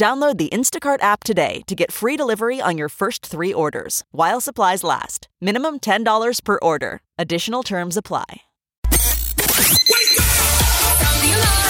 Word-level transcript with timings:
Download 0.00 0.38
the 0.38 0.48
Instacart 0.48 1.02
app 1.02 1.24
today 1.24 1.60
to 1.66 1.74
get 1.74 1.92
free 1.92 2.16
delivery 2.16 2.58
on 2.58 2.78
your 2.78 2.88
first 2.88 3.26
three 3.26 3.52
orders 3.52 4.02
while 4.12 4.40
supplies 4.40 4.82
last. 4.82 5.28
Minimum 5.42 5.80
$10 5.80 6.40
per 6.42 6.58
order. 6.62 7.02
Additional 7.18 7.62
terms 7.62 7.98
apply. 7.98 8.24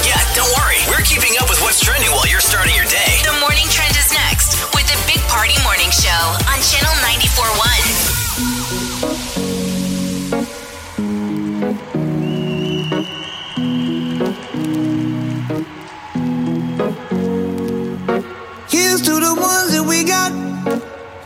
Yeah, 0.07 0.23
don't 0.39 0.55
worry. 0.63 0.79
We're 0.87 1.03
keeping 1.03 1.35
up 1.43 1.51
with 1.51 1.59
what's 1.61 1.83
trending 1.83 2.13
while 2.13 2.29
you're 2.29 2.39
starting 2.39 2.77
your 2.77 2.87
day. 2.87 3.19
The 3.27 3.35
morning 3.41 3.67
trend 3.67 3.99
is 3.99 4.15
next 4.15 4.63
with 4.79 4.87
the 4.87 4.99
Big 5.11 5.19
Party 5.27 5.61
Morning 5.65 5.91
Show 5.91 6.23
on 6.47 6.63
Channel 6.63 6.95
94.1. 7.03 8.10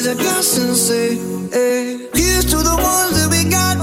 Raise 0.00 0.06
a 0.06 0.14
glass 0.14 0.56
and 0.56 0.74
say, 0.74 1.16
hey. 1.52 2.08
Here's 2.14 2.46
to 2.46 2.56
the 2.56 2.74
ones 2.74 3.20
that 3.20 3.28
we 3.28 3.44
got. 3.50 3.76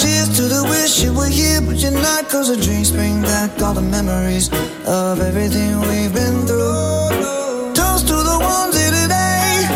Cheers 0.00 0.34
to 0.38 0.44
the 0.48 0.64
wish 0.64 1.02
you 1.02 1.12
were 1.12 1.28
here, 1.28 1.60
but 1.60 1.76
you're 1.76 1.90
not. 1.90 2.30
Cause 2.30 2.48
the 2.48 2.56
drinks 2.56 2.90
bring 2.90 3.20
back 3.20 3.60
all 3.60 3.74
the 3.74 3.82
memories 3.82 4.48
of 4.86 5.20
everything 5.20 5.80
we've 5.80 6.14
been 6.14 6.46
through. 6.46 7.76
Toast 7.76 8.08
to 8.08 8.16
the 8.16 8.38
ones 8.40 8.74
here 8.80 8.88
today. 8.88 9.68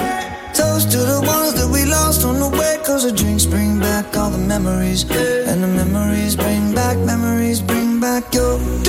Toast 0.54 0.90
to 0.92 1.00
the 1.04 1.20
ones 1.20 1.52
that 1.60 1.68
we 1.70 1.84
lost 1.84 2.24
on 2.24 2.40
the 2.40 2.48
way. 2.48 2.78
Cause 2.82 3.04
the 3.04 3.12
drinks 3.12 3.44
bring 3.44 3.78
back 3.78 4.16
all 4.16 4.30
the 4.30 4.38
memories. 4.38 5.02
And 5.10 5.62
the 5.62 5.68
memories 5.68 6.34
bring 6.34 6.74
back, 6.74 6.96
memories 6.96 7.60
bring 7.60 8.00
back 8.00 8.32
your. 8.32 8.81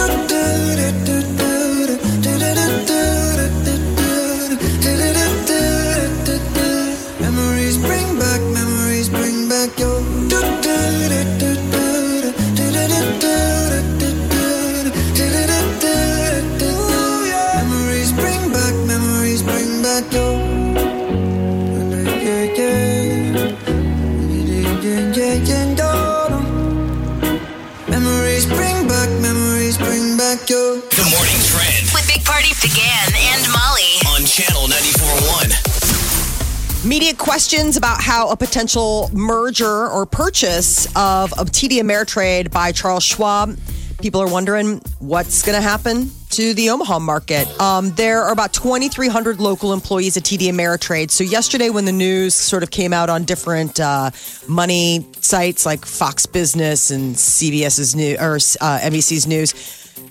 Questions 37.34 37.78
about 37.78 38.00
how 38.00 38.30
a 38.30 38.38
potential 38.38 39.10
merger 39.12 39.90
or 39.90 40.06
purchase 40.06 40.86
of, 40.96 41.34
of 41.34 41.50
TD 41.50 41.80
Ameritrade 41.80 42.52
by 42.52 42.72
Charles 42.72 43.04
Schwab. 43.04 43.58
People 44.00 44.22
are 44.22 44.32
wondering 44.32 44.80
what's 45.00 45.42
going 45.42 45.56
to 45.56 45.62
happen 45.68 46.12
to 46.30 46.54
the 46.54 46.70
Omaha 46.70 47.00
market. 47.00 47.48
Um, 47.60 47.90
there 47.96 48.22
are 48.22 48.32
about 48.32 48.54
2,300 48.54 49.40
local 49.40 49.74
employees 49.74 50.16
at 50.16 50.22
TD 50.22 50.42
Ameritrade. 50.42 51.10
So, 51.10 51.24
yesterday, 51.24 51.72
when 51.72 51.86
the 51.86 51.92
news 51.92 52.36
sort 52.36 52.62
of 52.62 52.70
came 52.70 52.94
out 52.94 53.10
on 53.10 53.24
different 53.24 53.80
uh, 53.80 54.12
money 54.48 55.04
sites 55.22 55.66
like 55.66 55.86
Fox 55.86 56.28
Business 56.28 56.92
and 56.92 57.16
CBS's 57.16 57.96
news 57.96 58.20
or 58.20 58.36
uh, 58.64 58.78
NBC's 58.78 59.26
news, 59.26 59.56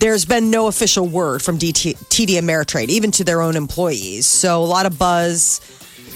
there's 0.00 0.24
been 0.24 0.50
no 0.50 0.66
official 0.66 1.06
word 1.06 1.40
from 1.40 1.56
DT, 1.56 1.94
TD 2.08 2.30
Ameritrade, 2.40 2.88
even 2.88 3.12
to 3.12 3.22
their 3.22 3.42
own 3.42 3.54
employees. 3.54 4.26
So, 4.26 4.60
a 4.60 4.66
lot 4.66 4.86
of 4.86 4.98
buzz 4.98 5.60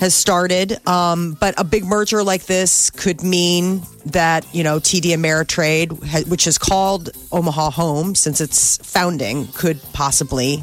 has 0.01 0.15
started. 0.15 0.87
Um, 0.89 1.33
but 1.41 1.55
a 1.59 1.65
big 1.65 1.85
merger 1.85 2.23
like 2.23 2.45
this 2.47 2.91
could 2.91 3.23
mean 3.23 3.83
that, 4.07 4.47
you 4.55 4.63
know, 4.63 4.79
TD 4.79 5.13
Ameritrade, 5.15 6.29
which 6.29 6.47
is 6.47 6.59
called 6.59 7.11
Omaha 7.33 7.71
Home 7.71 8.15
since 8.15 8.41
its 8.41 8.77
founding, 8.79 9.47
could 9.49 9.81
possibly 9.93 10.63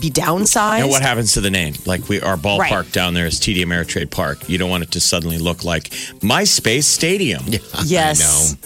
be 0.00 0.10
downsized. 0.10 0.80
And 0.82 0.90
what 0.90 1.02
happens 1.02 1.32
to 1.34 1.40
the 1.40 1.50
name? 1.50 1.74
Like 1.86 2.08
we, 2.08 2.20
our 2.20 2.36
ballpark 2.36 2.70
Right. 2.70 2.92
down 2.92 3.14
there 3.14 3.26
is 3.26 3.40
TD 3.40 3.64
Ameritrade 3.64 4.10
Park. 4.10 4.48
You 4.48 4.58
don't 4.58 4.70
want 4.70 4.82
it 4.84 4.92
to 4.92 5.00
suddenly 5.00 5.38
look 5.38 5.64
like 5.64 5.84
MySpace 6.20 6.84
Stadium. 6.84 7.42
Yeah, 7.46 7.58
Yes. 7.84 8.56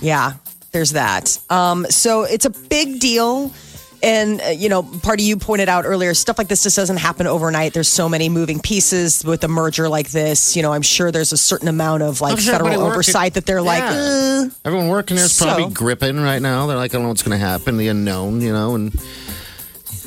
Yeah, 0.00 0.32
there's 0.72 0.90
that. 0.92 1.38
Um, 1.48 1.86
so 1.90 2.22
it's 2.24 2.44
a 2.44 2.50
big 2.50 2.98
deal 3.00 3.52
And, 4.02 4.40
uh, 4.40 4.46
you 4.48 4.68
know, 4.68 4.82
part 4.82 5.20
of 5.20 5.26
you 5.26 5.36
pointed 5.36 5.68
out 5.68 5.84
earlier, 5.86 6.12
stuff 6.14 6.36
like 6.36 6.48
this 6.48 6.64
just 6.64 6.74
doesn't 6.74 6.96
happen 6.96 7.28
overnight. 7.28 7.72
There's 7.72 7.86
so 7.88 8.08
many 8.08 8.28
moving 8.28 8.58
pieces 8.60 9.24
with 9.24 9.44
a 9.44 9.48
merger 9.48 9.88
like 9.88 10.10
this. 10.10 10.56
You 10.56 10.62
know, 10.62 10.72
I'm 10.72 10.82
sure 10.82 11.12
there's 11.12 11.32
a 11.32 11.36
certain 11.36 11.68
amount 11.68 12.02
of 12.02 12.20
like 12.20 12.32
I'm 12.32 12.38
sure 12.38 12.52
federal 12.52 12.68
everybody 12.70 12.82
working- 12.88 12.92
oversight 12.94 13.34
that 13.34 13.46
they're 13.46 13.62
like, 13.62 13.82
Yeah. 13.84 14.46
Everyone 14.64 14.88
working 14.88 15.16
there's 15.16 15.38
probably 15.38 15.64
So- 15.64 15.70
gripping 15.70 16.18
right 16.20 16.42
now. 16.42 16.66
They're 16.66 16.76
like, 16.76 16.90
I 16.90 16.94
don't 16.94 17.02
know 17.02 17.08
what's 17.10 17.22
going 17.22 17.38
to 17.38 17.44
happen, 17.46 17.76
the 17.76 17.86
unknown, 17.88 18.40
you 18.40 18.52
know, 18.52 18.74
and 18.74 18.92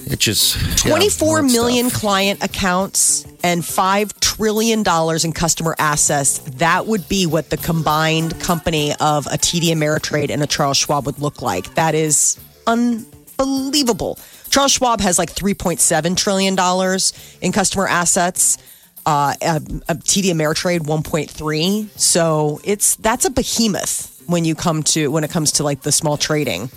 it 0.07 0.19
just 0.19 0.57
yeah, 0.85 0.91
24 0.91 1.41
more 1.41 1.49
million 1.49 1.89
stuff. 1.89 2.01
client 2.01 2.43
accounts 2.43 3.25
and 3.43 3.63
$5 3.63 4.19
trillion 4.19 4.83
in 5.23 5.31
customer 5.31 5.73
assets. 5.79 6.39
That 6.57 6.85
would 6.85 7.07
be 7.07 7.25
what 7.25 7.49
the 7.49 7.57
combined 7.57 8.39
company 8.41 8.91
of 8.99 9.25
a 9.27 9.37
TD 9.37 9.69
Ameritrade 9.69 10.29
and 10.31 10.43
a 10.43 10.47
Charles 10.47 10.77
Schwab 10.77 11.05
would 11.05 11.19
look 11.19 11.41
like. 11.41 11.73
That 11.75 11.95
is 11.95 12.37
unbelievable. 13.39 14.19
Charles 14.49 14.71
Schwab 14.73 15.01
has 15.01 15.17
like 15.17 15.33
$3.7 15.33 16.17
trillion 16.17 16.53
in 17.41 17.51
customer 17.51 17.87
assets. 17.87 18.57
Uh, 19.05 19.35
uh, 19.41 19.59
TD 19.59 20.31
Ameritrade 20.31 20.79
1.3. 20.79 21.89
So 21.99 22.59
it's 22.63 22.95
that's 22.95 23.25
a 23.25 23.29
behemoth 23.29 24.23
when 24.25 24.45
you 24.45 24.55
come 24.55 24.81
to 24.81 25.11
when 25.11 25.23
it 25.23 25.29
comes 25.29 25.53
to 25.53 25.63
like 25.63 25.81
the 25.81 25.91
small 25.91 26.17
trading. 26.17 26.71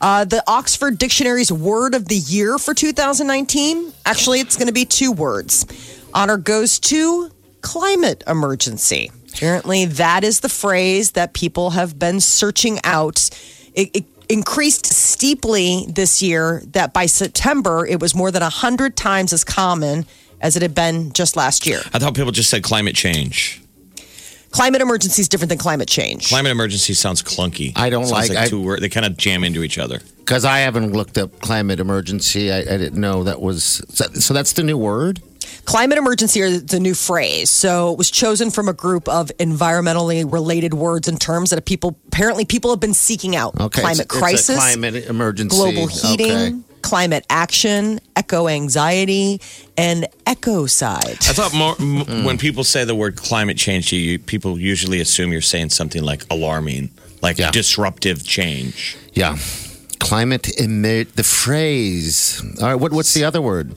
Uh, 0.00 0.24
the 0.24 0.42
Oxford 0.46 0.98
Dictionary's 0.98 1.50
word 1.50 1.94
of 1.94 2.06
the 2.08 2.16
year 2.16 2.58
for 2.58 2.74
2019. 2.74 3.92
Actually, 4.04 4.40
it's 4.40 4.56
going 4.56 4.66
to 4.66 4.72
be 4.72 4.84
two 4.84 5.10
words. 5.10 5.66
Honor 6.12 6.36
goes 6.36 6.78
to 6.80 7.30
climate 7.60 8.22
emergency. 8.26 9.10
Apparently, 9.32 9.86
that 9.86 10.22
is 10.22 10.40
the 10.40 10.48
phrase 10.48 11.12
that 11.12 11.32
people 11.32 11.70
have 11.70 11.98
been 11.98 12.20
searching 12.20 12.78
out. 12.84 13.30
It, 13.74 13.90
it 13.96 14.13
increased 14.28 14.86
steeply 14.86 15.84
this 15.88 16.22
year, 16.22 16.62
that 16.72 16.92
by 16.92 17.06
September, 17.06 17.86
it 17.86 18.00
was 18.00 18.14
more 18.14 18.30
than 18.30 18.42
100 18.42 18.96
times 18.96 19.32
as 19.32 19.44
common 19.44 20.06
as 20.40 20.56
it 20.56 20.62
had 20.62 20.74
been 20.74 21.12
just 21.12 21.36
last 21.36 21.66
year. 21.66 21.80
I 21.92 21.98
thought 21.98 22.14
people 22.14 22.32
just 22.32 22.50
said 22.50 22.62
climate 22.62 22.94
change. 22.94 23.60
Climate 24.50 24.80
emergency 24.82 25.20
is 25.20 25.28
different 25.28 25.48
than 25.48 25.58
climate 25.58 25.88
change. 25.88 26.28
Climate 26.28 26.52
emergency 26.52 26.94
sounds 26.94 27.22
clunky. 27.22 27.72
I 27.74 27.90
don't 27.90 28.06
Sounds 28.06 28.28
like- 28.28 28.38
I- 28.38 28.46
two 28.46 28.62
word. 28.62 28.80
They 28.80 28.88
kind 28.88 29.04
of 29.04 29.16
jam 29.16 29.42
into 29.42 29.64
each 29.64 29.78
other. 29.78 30.00
Because 30.18 30.44
I 30.44 30.60
haven't 30.60 30.92
looked 30.92 31.18
up 31.18 31.40
climate 31.40 31.80
emergency. 31.80 32.52
I, 32.52 32.58
I 32.60 32.62
didn't 32.78 32.94
know 33.00 33.24
that 33.24 33.40
was. 33.42 33.82
So, 33.88 34.04
so 34.14 34.32
that's 34.32 34.52
the 34.52 34.62
new 34.62 34.78
word? 34.78 35.20
Climate 35.64 35.98
emergency 35.98 36.40
is 36.40 36.64
the 36.66 36.78
new 36.80 36.94
phrase. 36.94 37.50
So 37.50 37.92
it 37.92 37.98
was 37.98 38.10
chosen 38.10 38.50
from 38.50 38.68
a 38.68 38.72
group 38.72 39.08
of 39.08 39.28
environmentally 39.38 40.30
related 40.30 40.74
words 40.74 41.08
and 41.08 41.20
terms 41.20 41.50
that 41.50 41.64
people 41.64 41.96
apparently 42.08 42.44
people 42.44 42.70
have 42.70 42.80
been 42.80 42.94
seeking 42.94 43.34
out. 43.34 43.58
Okay. 43.60 43.80
Climate 43.80 44.00
it's- 44.00 44.06
it's 44.06 44.14
a 44.14 44.18
crisis, 44.18 44.56
climate 44.56 44.94
emergency. 45.06 45.56
global 45.56 45.86
heating, 45.86 46.30
Okay. 46.32 46.54
climate 46.82 47.24
action, 47.30 47.98
eco 48.16 48.46
anxiety, 48.48 49.40
and 49.78 50.06
ecocide. 50.26 51.28
I 51.28 51.32
thought 51.32 51.54
more 51.54 51.74
m- 51.80 52.24
when 52.24 52.36
people 52.36 52.62
say 52.62 52.84
the 52.84 52.94
word 52.94 53.16
climate 53.16 53.56
change, 53.56 53.90
you, 53.92 53.98
you 53.98 54.18
people 54.18 54.58
usually 54.58 55.00
assume 55.00 55.32
you're 55.32 55.40
saying 55.40 55.70
something 55.70 56.02
like 56.02 56.24
alarming, 56.30 56.90
like 57.22 57.38
Yeah. 57.38 57.50
disruptive 57.50 58.22
change. 58.24 58.96
Yeah. 59.14 59.38
Climate 59.98 60.48
emit 60.60 61.16
the 61.16 61.24
phrase. 61.24 62.42
All 62.60 62.66
right. 62.68 62.74
What, 62.74 62.92
what's 62.92 63.14
the 63.14 63.24
other 63.24 63.40
word? 63.40 63.74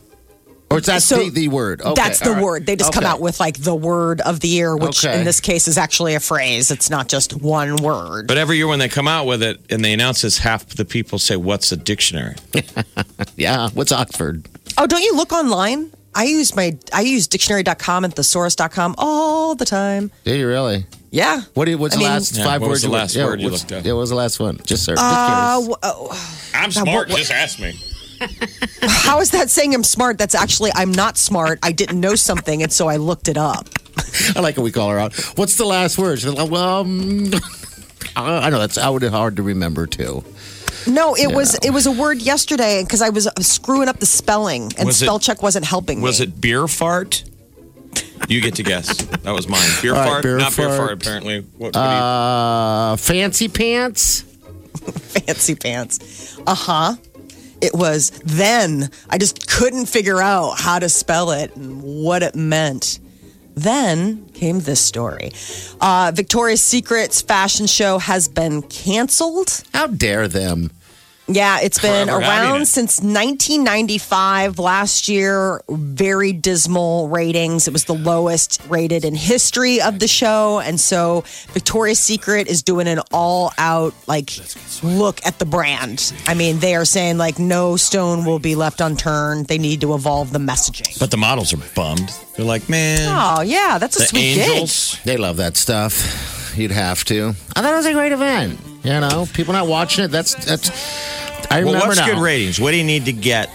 Or 0.70 0.80
is 0.80 0.86
that 0.88 1.02
So 1.02 1.18
the, 1.18 1.30
the 1.30 1.48
word? 1.48 1.80
Okay, 1.82 1.94
That's 1.96 2.20
the 2.20 2.30
all 2.30 2.36
right. 2.36 2.44
word. 2.44 2.66
They 2.66 2.76
just 2.76 2.92
come 2.94 3.06
out 3.06 3.22
with 3.22 3.40
like 3.40 3.58
the 3.58 3.74
word 3.76 4.20
of 4.22 4.42
the 4.42 4.50
year, 4.50 4.76
which 4.76 5.06
Okay. 5.06 5.18
in 5.18 5.24
this 5.24 5.40
case 5.40 5.68
is 5.68 5.78
actually 5.78 6.14
a 6.16 6.20
phrase. 6.20 6.72
It's 6.72 6.90
not 6.90 7.08
just 7.08 7.34
one 7.42 7.78
word. 7.78 8.28
But 8.28 8.38
every 8.38 8.58
year 8.58 8.68
when 8.68 8.80
they 8.80 8.90
come 8.90 9.08
out 9.08 9.26
with 9.26 9.42
it 9.42 9.60
and 9.70 9.84
they 9.84 9.94
announce 9.94 10.24
this, 10.24 10.40
half 10.40 10.66
the 10.68 10.84
people 10.84 11.20
say, 11.20 11.38
"What's 11.38 11.72
a 11.72 11.78
dictionary?" 11.78 12.36
Yeah. 13.36 13.70
What's 13.70 13.92
Oxford? 13.92 14.48
Oh, 14.78 14.88
don't 14.88 15.02
you 15.04 15.16
look 15.16 15.32
online? 15.32 15.92
I 16.14 16.26
use 16.26 16.56
my 16.56 16.76
I 16.94 17.02
use 17.02 17.28
dictionary.com 17.28 18.04
and 18.04 18.14
thesaurus.com 18.14 18.96
all 18.98 19.56
the 19.56 19.66
time. 19.66 20.12
Do 20.26 20.36
you 20.36 20.48
really? 20.48 20.86
Yeah. 21.12 21.42
What? 21.54 21.66
do 21.66 21.72
you- 21.72 21.78
What's 21.78 21.96
I 21.96 22.00
the 22.00 22.04
mean- 22.04 22.12
last 22.12 22.36
Yeah, 22.36 22.44
five 22.44 22.62
what 22.62 22.70
was 22.70 22.78
words? 22.78 22.82
the 22.82 22.88
you 22.90 22.94
last 22.94 23.16
looked- 23.16 23.30
word 23.30 23.42
you 23.42 23.50
looked 23.50 23.72
up? 23.72 23.86
Yeah, 23.86 23.94
what 23.94 24.00
was 24.02 24.10
the 24.10 24.16
last 24.16 24.40
one? 24.40 24.60
Just 24.66 24.84
sir. 24.84 24.96
Uh, 24.98 25.60
Just 25.60 25.70
w- 25.70 25.76
oh, 25.84 26.50
I'm 26.54 26.72
smart, 26.72 27.10
Just 27.10 27.32
ask 27.32 27.60
me. 27.60 27.80
How 28.82 29.20
is 29.20 29.32
that 29.32 29.50
saying 29.50 29.74
I'm 29.74 29.84
smart? 29.84 30.18
That's 30.18 30.36
actually 30.36 30.72
I'm 30.76 30.92
not 30.92 31.18
smart. 31.18 31.60
I 31.64 31.72
didn't 31.72 32.00
know 32.00 32.16
something, 32.16 32.64
and 32.64 32.72
so 32.72 32.88
I 32.88 32.98
looked 32.98 33.28
it 33.28 33.38
up. 33.38 33.68
I 34.36 34.40
like 34.40 34.58
it. 34.58 34.62
We 34.62 34.72
call 34.72 34.90
her 34.90 35.00
out. 35.00 35.16
What's 35.38 35.58
the 35.58 35.66
last 35.66 35.98
word? 35.98 36.20
She's 36.20 36.32
like, 36.32 36.50
well, 36.50 36.82
um, 36.82 37.32
I 38.16 38.48
I 38.48 38.50
know 38.50 38.60
that's 38.60 38.76
that 38.76 38.90
would 38.92 39.04
hard 39.04 39.36
to 39.38 39.44
remember 39.44 39.88
too. 39.88 40.24
No, 40.88 41.16
it 41.16 41.34
was 41.34 41.56
it 41.64 41.72
was 41.72 41.86
a 41.86 41.92
word 41.92 42.22
yesterday 42.22 42.84
because 42.84 43.02
I 43.02 43.10
was 43.10 43.28
screwing 43.42 43.90
up 43.90 44.00
the 44.00 44.06
spelling, 44.06 44.72
and 44.78 44.86
Was 44.88 45.02
it- 45.02 45.06
spell 45.06 45.20
check 45.20 45.42
wasn't 45.44 45.66
helping 45.66 46.02
Was 46.02 46.20
me. 46.20 46.28
it 46.28 46.40
beer 46.42 46.68
fart? 46.68 47.24
You 48.30 48.42
get 48.42 48.56
to 48.56 48.64
guess. 48.64 48.96
That 48.98 49.32
was 49.32 49.48
mine. 49.48 49.62
Beer 49.82 49.94
All 49.94 50.00
right, 50.02 50.08
fart, 50.10 50.24
beer 50.24 50.38
not 50.38 50.56
beer 50.56 50.68
fart. 50.68 50.78
fart. 50.78 50.92
Apparently, 50.94 51.42
what, 51.58 51.76
what 51.76 51.78
Uh, 51.78 52.96
fancy 52.98 53.48
pants. 53.48 54.22
fancy 54.82 55.56
pants? 55.56 56.38
Uh 56.46 56.56
huh. 56.56 56.96
It 57.62 57.74
was 57.74 58.12
then. 58.24 58.90
I 59.10 59.18
just 59.18 59.48
couldn't 59.48 59.88
figure 59.88 60.22
out 60.22 60.60
how 60.60 60.80
to 60.80 60.90
spell 60.90 61.32
it 61.32 61.56
and 61.56 61.82
what 61.82 62.24
it 62.24 62.36
meant. 62.36 63.00
Then 63.56 64.30
came 64.30 64.60
this 64.60 64.80
story. 64.80 65.32
Uh, 65.82 66.12
Victoria's 66.14 66.62
Secret's 66.62 67.22
fashion 67.22 67.66
show 67.66 67.98
has 67.98 68.28
been 68.28 68.62
canceled. 68.62 69.64
How 69.74 69.88
dare 69.88 70.28
them? 70.28 70.70
Yeah, 71.30 71.60
it's 71.62 71.80
been 71.80 72.08
Forever 72.08 72.22
around 72.24 72.62
it. 72.62 72.66
since 72.68 73.02
1995. 73.02 74.60
Last 74.60 75.08
year, 75.10 75.62
very 75.70 76.32
dismal 76.32 77.10
ratings. 77.10 77.68
It 77.68 77.74
was 77.74 77.84
the 77.86 77.94
lowest 77.96 78.62
rated 78.70 79.04
in 79.04 79.14
history 79.14 79.82
of 79.82 80.00
the 80.00 80.08
show. 80.08 80.60
And 80.60 80.80
so 80.80 81.24
Victoria's 81.50 82.00
Secret 82.00 82.48
is 82.48 82.64
doing 82.64 82.88
an 82.88 83.02
all 83.12 83.52
out, 83.58 83.94
like, 84.08 84.32
look 84.84 85.26
at 85.26 85.38
the 85.40 85.46
brand. 85.46 86.14
I 86.28 86.34
mean, 86.34 86.60
they 86.60 86.76
are 86.76 86.86
saying, 86.86 87.18
like, 87.18 87.40
no 87.40 87.76
stone 87.76 88.24
will 88.26 88.40
be 88.40 88.56
left 88.56 88.80
unturned. 88.80 89.48
They 89.48 89.58
need 89.58 89.82
to 89.82 89.94
evolve 89.96 90.32
the 90.32 90.40
messaging. 90.40 90.98
but 91.00 91.12
the 91.12 91.18
models 91.18 91.54
are 91.54 91.58
bummed. 91.76 92.10
They're 92.36 92.46
like, 92.46 92.70
man, 92.70 93.00
Oh, 93.10 93.42
yeah, 93.42 93.78
that's 93.80 93.96
a 93.98 94.00
the 94.00 94.06
sweet 94.06 94.38
angels. 94.38 94.98
They 95.04 95.18
love 95.18 95.38
that 95.38 95.58
stuff. 95.58 96.54
You'd 96.56 96.72
have 96.72 97.04
to. 97.06 97.36
I 97.56 97.62
thought 97.62 97.74
it 97.74 97.76
was 97.76 97.86
a 97.86 97.94
great 97.94 98.12
event. 98.12 98.60
You 98.88 99.02
know, 99.02 99.28
people 99.34 99.54
not 99.54 99.68
watching 99.68 100.06
it. 100.06 100.08
That's 100.10 100.34
that's. 100.46 100.70
I 101.52 101.64
Well, 101.64 101.74
remember 101.74 101.88
what's 101.88 102.00
now. 102.00 102.08
good 102.08 102.20
ratings? 102.20 102.60
What 102.60 102.72
do 102.72 102.78
you 102.78 102.84
need 102.86 103.06
to 103.06 103.12
get? 103.14 103.50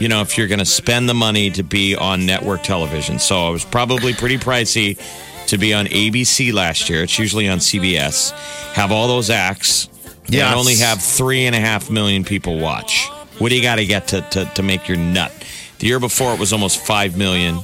You 0.00 0.08
know, 0.08 0.20
if 0.20 0.36
you're 0.36 0.48
going 0.48 0.58
to 0.58 0.64
spend 0.64 1.08
the 1.08 1.14
money 1.14 1.50
to 1.50 1.62
be 1.62 1.94
on 1.94 2.26
network 2.26 2.62
television, 2.64 3.20
so 3.20 3.48
it 3.50 3.52
was 3.52 3.64
probably 3.64 4.12
pretty 4.14 4.38
pricey 4.38 4.98
to 5.46 5.58
be 5.58 5.72
on 5.74 5.86
ABC 5.86 6.52
last 6.52 6.88
year. 6.90 7.04
It's 7.04 7.18
usually 7.18 7.48
on 7.48 7.58
CBS. 7.58 8.32
Have 8.72 8.90
all 8.90 9.06
those 9.06 9.30
acts, 9.30 9.88
Yes. 10.26 10.42
and 10.50 10.58
only 10.58 10.76
have 10.78 11.00
three 11.00 11.46
and 11.46 11.54
a 11.54 11.60
half 11.60 11.90
million 11.90 12.24
people 12.24 12.58
watch. 12.58 13.08
What 13.38 13.50
do 13.50 13.56
you 13.56 13.62
got 13.62 13.76
to 13.76 13.84
get 13.86 14.08
to, 14.08 14.22
to 14.22 14.44
to 14.56 14.62
make 14.64 14.88
your 14.88 14.96
nut? 14.98 15.30
The 15.78 15.86
year 15.86 16.00
before 16.00 16.32
it 16.34 16.40
was 16.40 16.52
almost 16.52 16.78
five 16.84 17.16
million. 17.16 17.60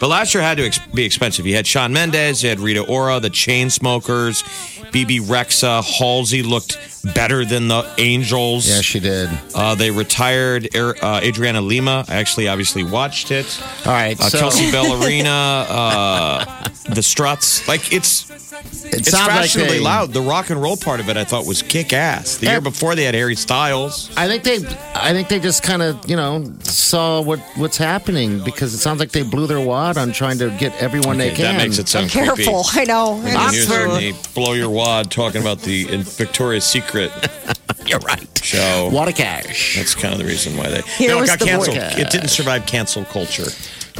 But 0.00 0.08
last 0.08 0.32
year 0.34 0.42
had 0.42 0.58
to 0.58 0.64
ex- 0.66 0.78
be 0.94 1.04
expensive. 1.04 1.44
You 1.46 1.54
had 1.56 1.66
Shawn 1.66 1.92
Mendes, 1.92 2.42
you 2.42 2.48
had 2.48 2.60
Rita 2.60 2.80
Ora, 2.84 3.18
the 3.20 3.30
Chainsmokers, 3.30 4.44
Bebe 4.92 5.20
Rexha, 5.20 5.82
Halsey 5.84 6.42
looked 6.42 6.78
better 7.14 7.44
than 7.44 7.68
the 7.68 7.88
Angels. 7.98 8.68
Yeah, 8.68 8.80
she 8.80 9.00
did. 9.00 9.28
Uh, 9.54 9.74
they 9.74 9.90
retired 9.90 10.68
Er- 10.74 10.96
uh, 11.02 11.20
Adriana 11.22 11.60
Lima. 11.60 12.04
I 12.08 12.16
actually 12.16 12.48
obviously 12.48 12.84
watched 12.84 13.30
it. 13.30 13.46
All 13.86 13.92
right, 13.92 14.18
Uh, 14.20 14.28
so 14.28 14.38
Kelsey 14.38 14.70
Ballerina, 14.72 15.30
uh, 15.30 16.68
the 16.94 17.02
Struts. 17.02 17.66
Like 17.68 17.92
it's 17.92 18.24
it 18.60 18.94
it's 19.00 19.10
sounds 19.10 19.28
like 19.28 19.40
fashionably 19.40 19.78
they- 19.78 19.84
loud. 19.84 20.12
The 20.12 20.20
rock 20.22 20.50
and 20.50 20.60
roll 20.60 20.76
part 20.76 21.00
of 21.00 21.08
it, 21.08 21.16
I 21.16 21.24
thought, 21.24 21.46
was 21.46 21.62
kick 21.62 21.92
ass. 21.92 22.36
The 22.36 22.46
year 22.46 22.60
before, 22.60 22.94
they 22.94 23.04
had 23.04 23.14
Harry 23.14 23.34
Styles. 23.36 24.10
I 24.16 24.26
think 24.28 24.42
they, 24.44 24.56
I 24.94 25.12
think 25.12 25.28
they 25.28 25.38
just 25.40 25.62
kind 25.62 25.82
of, 25.82 26.08
you 26.08 26.16
know, 26.16 26.44
saw 26.62 27.20
what 27.20 27.38
what's 27.56 27.76
happening 27.76 28.42
because 28.44 28.74
it 28.74 28.78
sounds 28.78 29.00
like 29.00 29.10
they 29.12 29.22
blew 29.22 29.46
their 29.46 29.60
wad 29.60 29.96
on 29.98 30.12
trying 30.12 30.38
to 30.38 30.50
get 30.58 30.74
everyone 30.82 31.18
they 31.18 31.28
Okay, 31.32 31.42
can. 31.42 31.56
that 31.56 31.62
makes 31.62 31.78
it 31.78 31.88
sound 31.88 32.10
Careful. 32.10 32.62
I 32.72 32.84
know. 32.84 33.20
Creepy. 33.20 33.36
I 33.36 33.42
And 33.44 33.52
know. 33.52 33.58
you 33.58 33.62
suddenly 33.62 34.14
blow 34.34 34.52
your 34.54 34.70
wad 34.70 35.10
talking 35.10 35.40
about 35.40 35.60
the 35.62 35.88
in 35.92 36.02
Victoria's 36.02 36.64
Secret 36.64 37.10
You're 37.86 37.98
right. 38.00 38.26
show. 38.42 38.90
What 38.92 39.08
a 39.08 39.12
cash. 39.12 39.76
That's 39.76 39.94
kind 39.94 40.12
of 40.12 40.18
the 40.18 40.26
reason 40.26 40.56
why 40.56 40.68
they. 40.68 40.80
Here 40.82 41.10
you 41.10 41.16
it 41.16 41.20
was 41.20 41.30
got 41.30 41.38
the 41.38 41.44
canceled. 41.46 41.76
It 41.78 42.10
didn't 42.10 42.28
survive 42.28 42.66
cancel 42.66 43.04
culture. 43.04 43.46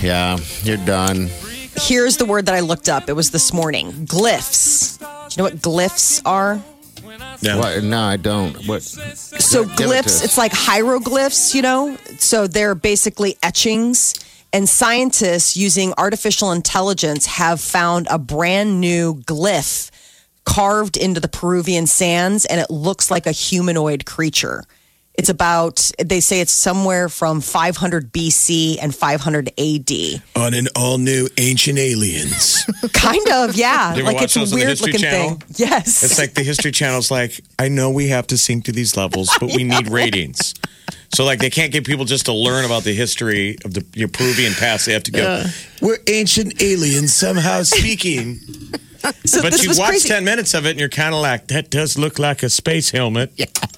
Yeah, 0.02 0.38
you're 0.62 0.76
done. 0.78 1.28
Here's 1.76 2.16
the 2.16 2.24
word 2.24 2.46
that 2.46 2.54
I 2.54 2.60
looked 2.60 2.88
up. 2.88 3.08
It 3.08 3.12
was 3.14 3.30
this 3.30 3.52
morning 3.52 3.92
glyphs. 4.06 4.98
Do 4.98 5.06
you 5.06 5.36
know 5.38 5.44
what 5.50 5.62
glyphs 5.62 6.22
are? 6.24 6.60
Yeah. 7.40 7.56
What? 7.56 7.84
No, 7.84 8.00
I 8.00 8.16
don't. 8.16 8.66
What? 8.66 8.82
So 8.82 9.64
Give 9.64 9.72
it 9.72 9.76
to 9.76 9.82
glyphs, 9.84 10.06
us. 10.06 10.24
it's 10.24 10.38
like 10.38 10.52
hieroglyphs, 10.52 11.54
you 11.54 11.62
know? 11.62 11.96
So 12.18 12.46
they're 12.46 12.74
basically 12.74 13.36
etchings. 13.42 14.14
And 14.52 14.68
scientists 14.68 15.56
using 15.56 15.92
artificial 15.98 16.52
intelligence 16.52 17.26
have 17.26 17.60
found 17.60 18.06
a 18.10 18.18
brand 18.18 18.80
new 18.80 19.16
glyph 19.26 19.90
carved 20.44 20.96
into 20.96 21.20
the 21.20 21.28
Peruvian 21.28 21.86
sands, 21.86 22.46
and 22.46 22.58
it 22.58 22.70
looks 22.70 23.10
like 23.10 23.26
a 23.26 23.32
humanoid 23.32 24.06
creature. 24.06 24.64
It's 25.18 25.28
about, 25.28 25.90
they 25.98 26.20
say 26.20 26.40
it's 26.40 26.52
somewhere 26.52 27.08
from 27.08 27.40
500 27.40 28.12
BC 28.12 28.78
and 28.80 28.94
500 28.94 29.48
AD. 29.58 29.90
On 30.36 30.54
an 30.54 30.68
all 30.76 30.96
new 30.96 31.28
Ancient 31.38 31.76
Aliens. 31.76 32.64
Kind 32.92 33.28
of, 33.28 33.56
yeah. 33.56 33.94
You 33.94 34.02
ever 34.02 34.06
like 34.06 34.14
watch 34.14 34.24
it's 34.26 34.36
a 34.36 34.38
those 34.38 34.52
on 34.52 34.60
the 34.60 34.64
weird 34.64 34.70
History 34.70 34.92
looking 34.92 35.04
Channel? 35.04 35.34
thing. 35.34 35.54
Yes. 35.56 36.04
It's 36.04 36.18
like 36.20 36.34
the 36.34 36.44
History 36.44 36.70
Channel's 36.70 37.10
like, 37.10 37.40
I 37.58 37.68
know 37.68 37.90
we 37.90 38.08
have 38.08 38.28
to 38.28 38.38
sink 38.38 38.66
to 38.66 38.72
these 38.72 38.96
levels, 38.96 39.28
but 39.40 39.52
we 39.56 39.64
need 39.64 39.88
ratings. 39.88 40.54
So, 41.12 41.24
like, 41.24 41.40
they 41.40 41.50
can't 41.50 41.72
get 41.72 41.84
people 41.84 42.04
just 42.04 42.26
to 42.26 42.32
learn 42.32 42.64
about 42.64 42.84
the 42.84 42.92
history 42.94 43.56
of 43.64 43.74
the 43.74 43.84
your 43.94 44.08
Peruvian 44.08 44.52
past. 44.52 44.86
They 44.86 44.92
have 44.92 45.02
to 45.04 45.10
go. 45.10 45.44
We're 45.82 45.98
ancient 46.06 46.62
aliens 46.62 47.12
somehow 47.12 47.62
speaking. 47.64 48.38
so 49.24 49.42
But 49.42 49.62
you 49.62 49.70
watch 49.70 49.90
crazy. 49.90 50.08
10 50.08 50.24
minutes 50.24 50.54
of 50.54 50.66
it 50.66 50.70
and 50.70 50.80
you're 50.80 50.88
kind 50.88 51.14
of 51.14 51.20
like, 51.20 51.48
that 51.48 51.70
does 51.70 51.98
look 51.98 52.18
like 52.18 52.42
a 52.42 52.48
space 52.50 52.90
helmet. 52.90 53.32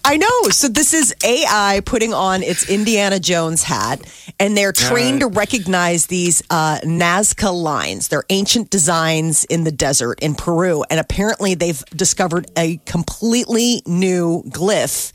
I 0.05 0.17
know. 0.17 0.51
So 0.51 0.69
this 0.69 0.95
is 0.95 1.15
AI 1.25 1.83
putting 1.85 2.15
on 2.15 2.43
its 2.43 2.69
Indiana 2.71 3.21
Jones 3.21 3.63
hat, 3.63 4.01
and 4.39 4.57
they're 4.57 4.73
trained 4.73 5.21
to 5.21 5.27
recognize 5.27 6.07
these 6.07 6.43
uh, 6.51 6.79
Nazca 6.81 7.53
lines. 7.53 8.09
They're 8.09 8.25
ancient 8.31 8.71
designs 8.71 9.45
in 9.45 9.65
the 9.65 9.73
desert 9.73 10.19
in 10.21 10.35
Peru, 10.35 10.85
and 10.91 10.99
apparently 10.99 11.55
they've 11.55 11.85
discovered 11.95 12.51
a 12.57 12.79
completely 12.87 13.83
new 13.87 14.43
glyph. 14.49 15.13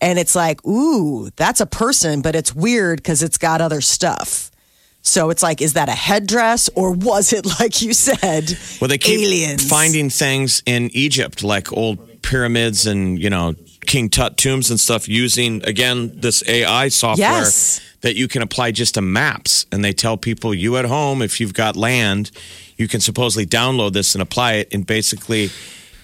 And 0.00 0.18
it's 0.18 0.34
like, 0.34 0.64
ooh, 0.66 1.30
that's 1.36 1.60
a 1.60 1.66
person, 1.66 2.22
but 2.22 2.34
it's 2.34 2.54
weird 2.54 2.98
because 2.98 3.22
it's 3.22 3.38
got 3.38 3.60
other 3.60 3.80
stuff. 3.80 4.51
So 5.02 5.30
it's 5.30 5.42
like, 5.42 5.60
is 5.60 5.72
that 5.74 5.88
a 5.88 5.92
headdress 5.92 6.70
or 6.74 6.92
was 6.92 7.32
it 7.32 7.44
like 7.60 7.82
you 7.82 7.92
said? 7.92 8.56
Well, 8.80 8.88
they 8.88 8.98
keep 8.98 9.20
aliens? 9.20 9.68
finding 9.68 10.10
things 10.10 10.62
in 10.64 10.90
Egypt, 10.94 11.42
like 11.42 11.72
old 11.72 12.22
pyramids 12.22 12.86
and, 12.86 13.20
you 13.20 13.28
know, 13.28 13.54
King 13.84 14.08
Tut 14.08 14.36
tombs 14.36 14.70
and 14.70 14.78
stuff, 14.78 15.08
using, 15.08 15.60
again, 15.66 16.12
this 16.20 16.42
AI 16.48 16.86
software 16.88 17.28
Yes. 17.28 17.80
that 18.02 18.14
you 18.14 18.28
can 18.28 18.40
apply 18.42 18.70
just 18.70 18.94
to 18.94 19.02
maps. 19.02 19.66
And 19.72 19.84
they 19.84 19.92
tell 19.92 20.16
people, 20.16 20.54
you 20.54 20.76
at 20.76 20.84
home, 20.84 21.20
if 21.20 21.40
you've 21.40 21.52
got 21.52 21.74
land, 21.74 22.30
you 22.76 22.86
can 22.86 23.00
supposedly 23.00 23.44
download 23.44 23.92
this 23.92 24.14
and 24.14 24.22
apply 24.22 24.52
it. 24.54 24.72
And 24.72 24.86
basically, 24.86 25.50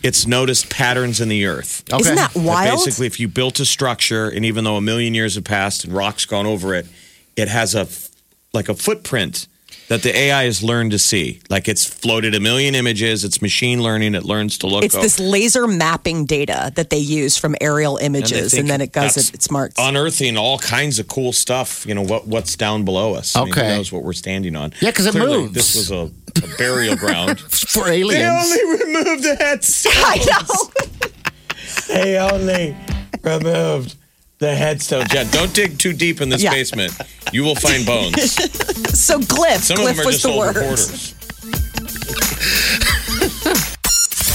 it's 0.03 0.27
noticed 0.27 0.71
patterns 0.71 1.21
in 1.21 1.29
the 1.29 1.47
earth. 1.47 1.85
Isn't 1.93 2.17
that 2.17 2.33
That 2.35 2.41
wild? 2.41 2.85
Basically, 2.85 3.07
if 3.07 3.21
you 3.21 3.29
built 3.29 3.61
a 3.61 3.65
structure, 3.65 4.29
and 4.29 4.45
even 4.45 4.65
though 4.65 4.77
a 4.77 4.81
million 4.81 5.15
years 5.15 5.37
have 5.37 5.45
passed 5.45 5.85
and 5.85 5.93
rock's 5.93 6.25
gone 6.25 6.47
over 6.47 6.75
it, 6.75 6.87
it 7.37 7.47
has 7.47 7.77
a 7.77 7.81
f- 7.83 8.08
like 8.59 8.69
a 8.69 8.75
footprint 8.75 9.47
that 9.89 10.03
the 10.03 10.15
AI 10.15 10.45
has 10.45 10.63
learned 10.63 10.91
to 10.91 10.99
see. 10.99 11.41
Like 11.49 11.67
it's 11.69 11.85
floated 11.87 12.35
a 12.35 12.41
million 12.41 12.75
images. 12.75 13.25
It's 13.25 13.41
machine 13.41 13.83
learning. 13.83 14.15
It 14.15 14.25
learns 14.25 14.59
to 14.59 14.67
look. 14.67 14.85
It's 14.85 14.95
up. 14.95 15.01
this 15.03 15.19
laser 15.19 15.67
mapping 15.67 16.27
data 16.27 16.73
that 16.75 16.91
they 16.91 16.99
use 16.99 17.37
from 17.39 17.55
aerial 17.61 17.97
images, 17.97 18.53
and, 18.53 18.67
think 18.67 18.69
then 18.69 18.81
it 18.83 18.93
goes 18.93 19.15
that's 19.15 19.29
it, 19.31 19.35
it 19.37 19.43
smarts. 19.43 19.77
unearthing 19.79 20.37
all 20.37 20.59
kinds 20.59 20.99
of 20.99 21.07
cool 21.09 21.33
stuff. 21.33 21.87
You 21.87 21.95
know 21.95 22.03
what 22.03 22.27
what's 22.27 22.57
down 22.57 22.85
below 22.85 23.15
us. 23.15 23.35
I 23.37 23.45
mean, 23.45 23.53
Okay. 23.53 23.69
who 23.71 23.77
knows 23.77 23.91
what 23.93 24.03
we're 24.05 24.13
standing 24.13 24.57
on? 24.57 24.73
Yeah, 24.83 24.91
'cause 24.93 25.07
it 25.07 25.13
Clearly, 25.13 25.39
moves. 25.43 25.55
This 25.55 25.75
was 25.77 25.91
a, 25.91 26.11
a 26.45 26.57
burial 26.59 26.97
ground. 26.97 27.41
For 27.75 27.89
aliens. 27.89 28.51
they 28.51 28.63
only 28.65 28.85
removed 28.85 29.23
the 29.25 29.37
headstones. 29.37 29.97
I 30.05 30.17
know. 30.27 31.09
They 31.89 32.19
only 32.19 32.77
removed 33.23 33.95
the 34.39 34.55
headstone, 34.55 35.05
Yeah, 35.13 35.25
don't 35.31 35.53
dig 35.53 35.79
too 35.79 35.93
deep 35.93 36.21
in 36.21 36.29
this 36.29 36.43
Yeah. 36.43 36.51
basement. 36.53 36.93
You 37.33 37.43
will 37.45 37.57
find 37.57 37.85
bones. 37.87 38.35
So 38.99 39.19
glyph, 39.21 39.61
Some 39.61 39.79
glyph 39.79 39.91
of 39.91 39.97
them 39.97 40.01
are 40.01 40.07
was 40.07 40.15
just 40.17 40.23
the 40.25 40.31
old 40.31 40.39
word. 40.39 40.57
reporters. 40.57 41.15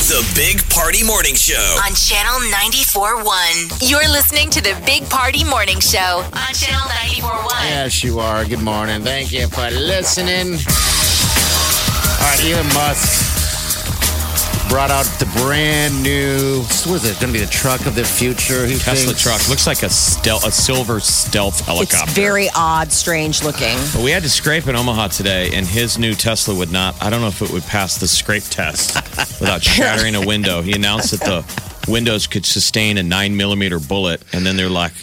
The 0.08 0.22
Big 0.36 0.62
Party 0.70 1.04
Morning 1.04 1.34
Show. 1.36 1.56
On 1.86 1.94
Channel 1.96 2.40
94.1. 2.52 3.90
You're 3.90 4.08
listening 4.10 4.50
to 4.52 4.62
the 4.62 4.76
Big 4.86 5.10
Party 5.10 5.44
Morning 5.44 5.80
Show 5.80 6.24
on 6.34 6.54
Channel 6.54 6.88
94.1. 6.90 7.64
Yes, 7.70 8.04
you 8.04 8.20
are. 8.20 8.46
Good 8.46 8.62
morning. 8.62 9.02
Thank 9.02 9.32
you 9.32 9.48
for 9.48 9.70
listening. 9.72 10.54
All 10.54 12.30
right, 12.30 12.40
Elon 12.44 12.68
Musk 12.74 13.23
brought 14.74 14.90
out 14.90 15.06
the 15.20 15.26
brand 15.44 16.02
new. 16.02 16.62
What 16.90 16.96
is 16.96 17.06
it? 17.06 17.20
Going 17.22 17.32
to 17.32 17.40
be 17.40 17.46
the 17.46 17.52
truck 17.52 17.86
of 17.86 17.94
the 17.94 18.04
future? 18.04 18.66
He 18.66 18.80
Tesla 18.80 19.14
thinks? 19.14 19.22
truck 19.22 19.48
looks 19.48 19.68
like 19.68 19.84
a 19.84 19.90
stealth, 19.90 20.48
a 20.48 20.52
silver 20.52 21.00
stealth 21.00 21.60
helicopter. 21.60 21.84
It's 21.84 21.94
helicopter. 21.94 22.20
very 22.20 22.50
odd, 22.56 22.92
strange 22.92 23.44
looking. 23.44 23.78
But 23.94 24.04
we 24.04 24.10
had 24.10 24.24
to 24.24 24.30
scrape 24.30 24.66
in 24.66 24.76
Omaha 24.76 25.10
today, 25.10 25.52
and 25.54 25.68
his 25.68 26.00
new 26.00 26.16
Tesla 26.16 26.56
would 26.56 26.72
not. 26.72 27.00
I 27.04 27.12
don't 27.12 27.22
know 27.22 27.28
if 27.28 27.44
it 27.44 27.52
would 27.52 27.62
pass 27.62 28.00
the 28.00 28.08
scrape 28.08 28.46
test 28.46 28.96
without 29.40 29.62
shattering 29.62 30.16
a 30.16 30.26
window. 30.26 30.64
He 30.64 30.74
announced 30.74 31.12
that 31.12 31.20
the 31.20 31.92
windows 31.92 32.26
could 32.26 32.44
sustain 32.44 32.98
a 32.98 33.04
nine 33.04 33.38
millimeter 33.38 33.78
bullet, 33.78 34.24
and 34.34 34.44
then 34.44 34.58
they're 34.58 34.70
like, 34.70 34.94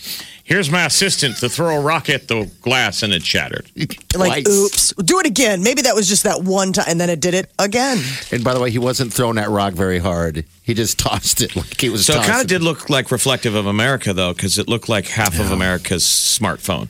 "Here's 0.51 0.69
my 0.71 0.85
assistant 0.85 1.37
to 1.39 1.49
throw 1.49 1.77
a 1.77 1.81
rock 1.81 2.11
at 2.11 2.27
the 2.29 2.51
glass," 2.61 3.03
and 3.03 3.13
it 3.15 3.23
shattered. 3.25 3.71
Like, 4.17 4.45
Twice. 4.45 4.49
oops, 4.49 4.93
do 5.05 5.21
it 5.21 5.27
again. 5.27 5.63
Maybe 5.63 5.83
that 5.83 5.95
was 5.95 6.09
just 6.09 6.25
that 6.25 6.43
one 6.43 6.73
time, 6.73 6.85
and 6.89 7.01
then 7.01 7.09
it 7.09 7.21
did 7.21 7.33
it 7.33 7.51
again. 7.61 8.03
And 8.33 8.43
by 8.43 8.53
the 8.55 8.61
way, 8.61 8.71
he 8.73 8.79
wasn't 8.81 9.13
throwing 9.13 9.37
that 9.37 9.49
rock 9.49 9.73
very 9.75 10.01
hard. 10.01 10.45
He 10.65 10.75
just 10.75 10.99
tossed 11.07 11.41
it 11.41 11.55
like 11.55 11.81
he 11.81 11.89
was. 11.89 12.05
So 12.07 12.21
it 12.21 12.27
kind 12.27 12.41
of 12.43 12.49
did 12.49 12.61
look 12.63 12.91
like 12.91 13.13
reflective 13.13 13.55
of 13.55 13.67
America, 13.67 14.13
though, 14.13 14.35
because 14.35 14.59
it 14.59 14.69
looked 14.69 14.89
like 14.89 15.07
half 15.07 15.39
of 15.39 15.53
America's 15.53 16.03
smartphone. 16.05 16.89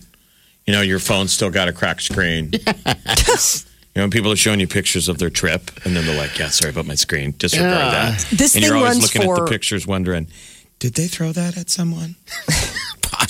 You 0.66 0.72
know, 0.72 0.80
your 0.80 0.98
phone's 0.98 1.32
still 1.32 1.50
got 1.50 1.68
a 1.68 1.72
cracked 1.72 2.02
screen. 2.02 2.52
You 3.92 3.98
know, 4.00 4.04
when 4.04 4.10
people 4.12 4.30
are 4.30 4.36
showing 4.36 4.60
you 4.60 4.68
pictures 4.68 5.08
of 5.08 5.18
their 5.18 5.30
trip, 5.30 5.68
and 5.84 5.96
then 5.96 6.06
they're 6.06 6.16
like, 6.16 6.38
"Yeah, 6.38 6.48
sorry 6.50 6.70
about 6.70 6.86
my 6.86 6.94
screen. 6.94 7.34
Disregard 7.36 7.72
Yeah. 7.72 7.90
that." 8.12 8.26
This 8.30 8.54
and 8.54 8.62
thing 8.62 8.62
you're 8.62 8.76
always 8.76 8.92
runs 8.92 9.02
looking 9.02 9.22
at 9.22 9.24
for 9.26 9.44
the 9.44 9.50
pictures, 9.50 9.84
wondering, 9.84 10.28
"Did 10.78 10.94
they 10.94 11.08
throw 11.08 11.32
that 11.32 11.56
at 11.58 11.70
someone?" 11.70 12.14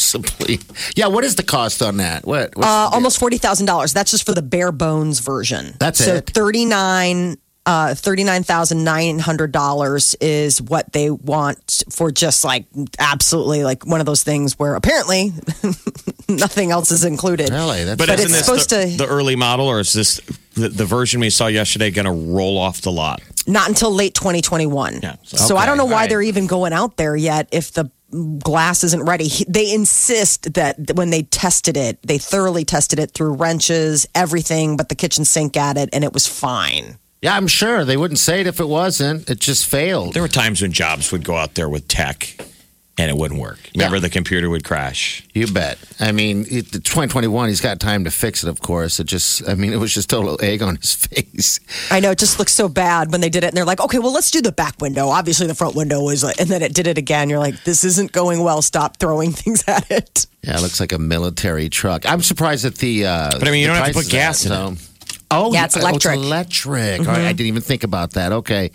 Possibly. 0.01 0.59
Yeah. 0.97 1.09
What 1.09 1.25
is 1.25 1.37
the 1.37 1.43
cost 1.43 1.83
on 1.83 1.99
that? 1.99 2.25
What? 2.27 2.57
what's 2.57 2.67
uh, 2.69 2.89
almost 2.93 3.19
forty 3.19 3.37
thousand 3.39 3.67
dollars. 3.67 3.93
That's 3.93 4.11
just 4.11 4.25
for 4.25 4.33
the 4.33 4.41
bare 4.43 4.73
bones 4.73 5.19
version. 5.21 5.75
That's 5.79 6.03
so 6.05 6.17
it? 6.17 6.31
thirty 6.31 6.65
nine. 6.65 7.37
Uh, 7.67 7.89
$39,900 7.95 10.17
is 10.21 10.63
what 10.63 10.93
they 10.95 11.11
want 11.11 11.85
for 11.91 12.11
just 12.11 12.43
like 12.43 12.65
absolutely 12.99 13.65
like 13.65 13.85
one 13.87 14.01
of 14.01 14.07
those 14.07 14.23
things 14.23 14.59
where 14.59 14.75
apparently 14.75 15.33
nothing 16.29 16.71
else 16.71 16.91
is 16.91 17.05
included. 17.05 17.51
Really? 17.51 17.85
That's 17.85 17.99
But, 17.99 18.09
But 18.09 18.19
isn't 18.21 18.31
it's 18.31 18.39
this 18.39 18.47
supposed 18.47 18.71
the, 18.71 18.87
to- 18.91 18.97
the 18.97 19.07
early 19.07 19.37
model, 19.37 19.67
or 19.69 19.79
is 19.81 19.93
this 19.93 20.21
the, 20.55 20.69
the 20.71 20.87
version 20.87 21.21
we 21.21 21.29
saw 21.31 21.47
yesterday 21.49 21.91
going 21.91 22.07
to 22.07 22.13
roll 22.13 22.57
off 22.59 22.81
the 22.81 22.91
lot? 22.91 23.21
Not 23.47 23.69
until 23.69 23.93
late 23.93 24.15
2021. 24.15 25.01
Yeah, 25.03 25.17
so- 25.23 25.37
so 25.37 25.57
I 25.57 25.67
don't 25.67 25.77
know 25.77 25.85
why 25.85 25.93
all 25.93 25.99
right. 25.99 26.09
they're 26.11 26.23
even 26.23 26.47
going 26.47 26.73
out 26.73 26.97
there 26.97 27.15
yet 27.15 27.49
if 27.53 27.73
the 27.73 27.91
glass 28.39 28.83
isn't 28.85 29.05
ready. 29.05 29.29
He- 29.29 29.45
They 29.49 29.73
insist 29.73 30.55
that 30.55 30.77
when 30.95 31.11
they 31.11 31.23
tested 31.23 31.77
it, 31.77 31.99
they 32.03 32.19
thoroughly 32.19 32.65
tested 32.65 32.99
it 32.99 33.13
through 33.13 33.35
wrenches, 33.35 34.07
everything 34.15 34.77
but 34.77 34.89
the 34.89 34.95
kitchen 34.95 35.25
sink 35.25 35.57
at 35.57 35.77
it, 35.77 35.89
and 35.93 36.05
it 36.05 36.13
was 36.13 36.27
fine. 36.27 36.99
Yeah, 37.23 37.37
I'm 37.37 37.49
sure 37.49 37.85
they 37.85 37.97
wouldn't 37.99 38.19
say 38.19 38.41
it 38.41 38.47
if 38.47 38.61
it 38.61 38.69
wasn't. 38.69 39.29
It 39.29 39.41
just 39.41 39.67
failed. 39.67 40.15
There 40.15 40.23
were 40.23 40.29
times 40.29 40.63
when 40.63 40.73
Jobs 40.73 41.13
would 41.13 41.23
go 41.25 41.37
out 41.37 41.55
there 41.55 41.69
with 41.69 41.87
tech, 41.87 42.37
and 43.01 43.11
it 43.11 43.17
wouldn't 43.17 43.41
work. 43.41 43.59
Remember, 43.75 43.97
Yeah. 43.97 44.01
the 44.01 44.11
computer 44.11 44.51
would 44.51 44.63
crash. 44.65 45.25
You 45.33 45.47
bet. 45.47 45.79
I 45.99 46.13
mean, 46.13 46.43
it, 46.51 46.71
2021, 46.73 47.49
he's 47.49 47.61
got 47.61 47.81
time 47.81 48.05
to 48.05 48.11
fix 48.11 48.45
it, 48.45 48.49
of 48.51 48.61
course. 48.61 49.01
It 49.01 49.05
just, 49.05 49.49
I 49.49 49.55
mean, 49.55 49.73
it 49.73 49.79
was 49.79 49.95
just 49.95 50.11
total 50.11 50.39
egg 50.43 50.61
on 50.63 50.77
his 50.77 50.95
face. 50.95 51.59
I 51.91 52.01
know 52.01 52.11
it 52.11 52.19
just 52.19 52.39
looks 52.39 52.53
so 52.53 52.69
bad 52.69 53.11
when 53.11 53.21
they 53.23 53.31
did 53.31 53.43
it, 53.45 53.49
and 53.49 53.57
they're 53.57 53.65
like, 53.65 53.81
"Okay, 53.81 53.99
well, 53.99 54.13
let's 54.13 54.31
do 54.31 54.41
the 54.43 54.53
back 54.53 54.81
window." 54.81 55.09
Obviously, 55.09 55.47
the 55.47 55.55
front 55.55 55.75
window 55.75 56.01
was, 56.03 56.23
like, 56.23 56.39
and 56.41 56.49
then 56.51 56.63
it 56.63 56.75
did 56.75 56.87
it 56.87 56.99
again. 56.99 57.31
You're 57.31 57.39
like, 57.39 57.65
"This 57.65 57.83
isn't 57.85 58.13
going 58.13 58.43
well. 58.45 58.61
Stop 58.63 58.99
throwing 58.99 59.33
things 59.41 59.65
at 59.67 59.91
it." 59.91 60.27
Yeah, 60.43 60.57
it 60.59 60.63
looks 60.63 60.81
like 60.81 60.93
a 60.93 60.99
military 60.99 61.69
truck. 61.69 62.05
I'm 62.11 62.23
surprised 62.23 62.65
that 62.65 62.77
the. 62.79 63.07
Uh, 63.07 63.31
But 63.39 63.49
I 63.49 63.51
mean, 63.51 63.61
you 63.63 63.67
don't 63.67 63.77
have 63.77 63.87
to 63.89 63.93
put 63.95 64.09
gas 64.09 64.45
of 64.47 64.53
in 64.53 64.73
it, 64.75 64.79
so- 64.79 64.87
Oh, 65.31 65.53
Yeah, 65.53 65.65
it's 65.67 65.77
oh, 65.77 65.81
electric. 65.81 66.17
electric. 66.17 67.01
All 67.01 67.07
right, 67.07 67.17
mm-hmm. 67.19 67.27
I 67.27 67.33
didn't 67.33 67.47
even 67.47 67.63
think 67.63 67.85
about 67.85 68.13
that. 68.13 68.33
Okay, 68.33 68.71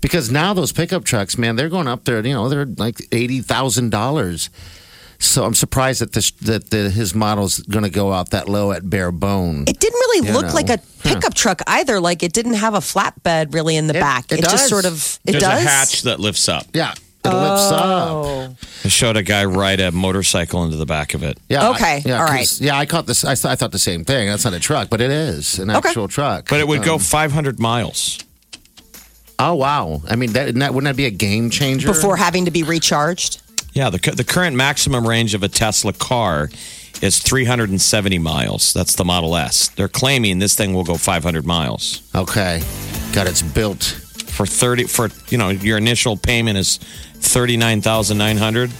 because 0.00 0.30
now 0.30 0.52
those 0.54 0.72
pickup 0.72 1.04
trucks, 1.04 1.38
man, 1.38 1.56
they're 1.56 1.68
going 1.68 1.86
up 1.88 2.04
there. 2.04 2.24
You 2.26 2.34
know, 2.34 2.48
they're 2.48 2.66
like 2.66 3.06
eighty 3.12 3.40
thousand 3.40 3.90
dollars. 3.90 4.50
So 5.18 5.44
I'm 5.44 5.54
surprised 5.54 6.00
that 6.00 6.12
this 6.14 6.32
that 6.42 6.70
the, 6.70 6.90
his 6.90 7.14
model's 7.14 7.60
going 7.60 7.84
to 7.84 7.90
go 7.90 8.12
out 8.12 8.30
that 8.30 8.48
low 8.48 8.72
at 8.72 8.90
bare 8.90 9.12
bone. 9.12 9.62
It 9.68 9.78
didn't 9.78 9.94
really 10.00 10.26
You 10.26 10.32
look 10.32 10.46
know. 10.46 10.52
like 10.54 10.68
a 10.68 10.78
pickup 11.04 11.34
truck 11.34 11.60
either. 11.68 12.00
Like 12.00 12.24
it 12.24 12.32
didn't 12.32 12.54
have 12.54 12.74
a 12.74 12.78
flatbed 12.80 13.54
really 13.54 13.76
in 13.76 13.86
the 13.86 13.96
It- 13.96 14.00
back. 14.00 14.32
it 14.32 14.40
just 14.40 14.50
does. 14.50 14.68
sort 14.68 14.84
of 14.84 15.20
it 15.24 15.32
There's 15.32 15.42
does. 15.44 15.64
a 15.64 15.68
hatch 15.68 16.02
that 16.02 16.18
lifts 16.18 16.48
up. 16.48 16.66
Yeah, 16.74 16.94
it 17.24 17.28
lifts 17.28 17.70
up. 17.70 17.84
Oh. 17.84 18.56
I 18.84 18.88
showed 18.88 19.16
a 19.16 19.22
guy 19.22 19.44
ride 19.44 19.80
a 19.80 19.92
motorcycle 19.92 20.64
into 20.64 20.76
the 20.76 20.86
back 20.86 21.14
of 21.14 21.22
it. 21.22 21.38
Yeah. 21.48 21.70
Okay, 21.70 21.96
I, 21.96 22.02
yeah, 22.04 22.20
all 22.20 22.26
'cause- 22.28 22.60
Yeah, 22.60 22.76
I 22.76 22.84
caught 22.86 23.06
this. 23.06 23.24
I, 23.24 23.34
th- 23.34 23.44
I 23.46 23.54
thought 23.54 23.70
the 23.72 23.78
same 23.78 24.04
thing. 24.04 24.28
That's 24.28 24.44
not 24.44 24.54
a 24.54 24.60
truck, 24.60 24.90
but 24.90 25.00
it 25.00 25.10
is 25.10 25.58
an 25.60 25.70
Okay. 25.70 25.88
actual 25.88 26.08
truck. 26.08 26.48
But 26.48 26.58
it 26.60 26.66
would 26.66 26.82
go 26.82 26.94
Um, 26.94 27.00
500 27.00 27.60
miles. 27.60 28.18
Oh 29.38 29.54
wow! 29.54 30.02
I 30.08 30.14
mean, 30.14 30.32
that, 30.34 30.48
isn't 30.48 30.60
that 30.60 30.72
wouldn't 30.74 30.88
that 30.94 30.96
be 30.96 31.06
a 31.06 31.10
game 31.10 31.50
changer? 31.50 31.88
before 31.88 32.16
having 32.16 32.44
to 32.44 32.50
be 32.52 32.62
recharged. 32.62 33.40
Yeah, 33.72 33.90
the, 33.90 33.98
the 33.98 34.22
current 34.24 34.54
maximum 34.54 35.06
range 35.08 35.34
of 35.34 35.42
a 35.42 35.48
Tesla 35.48 35.92
car 35.92 36.50
is 37.00 37.18
370 37.18 38.18
miles. 38.18 38.72
That's 38.72 38.94
the 38.94 39.04
Model 39.04 39.34
S. 39.34 39.68
They're 39.68 39.88
claiming 39.88 40.38
this 40.38 40.54
thing 40.54 40.74
will 40.74 40.84
go 40.84 40.96
500 40.96 41.44
miles. 41.46 42.02
Okay, 42.14 42.62
God, 43.12 43.26
it's 43.26 43.42
built. 43.42 43.82
For 44.32 44.46
30 44.46 44.84
for 44.84 45.10
you 45.28 45.38
know, 45.38 45.48
your 45.50 45.76
initial 45.78 46.16
payment 46.16 46.56
is 46.58 46.78
39,900. 47.22 48.70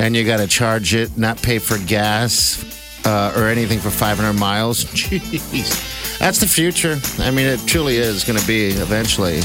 and 0.00 0.16
you 0.16 0.24
got 0.24 0.38
to 0.38 0.46
charge 0.46 0.94
it, 0.94 1.16
not 1.16 1.40
pay 1.42 1.58
for 1.58 1.78
gas 1.86 2.62
uh, 3.06 3.32
or 3.36 3.48
anything 3.48 3.78
for 3.78 3.90
500 3.90 4.32
miles. 4.34 4.84
Jeez, 4.94 6.18
that's 6.18 6.38
the 6.40 6.46
future. 6.46 6.98
I 7.18 7.30
mean, 7.30 7.46
it 7.46 7.60
truly 7.66 7.96
is 7.96 8.24
going 8.24 8.38
to 8.38 8.46
be 8.46 8.68
eventually. 8.68 9.40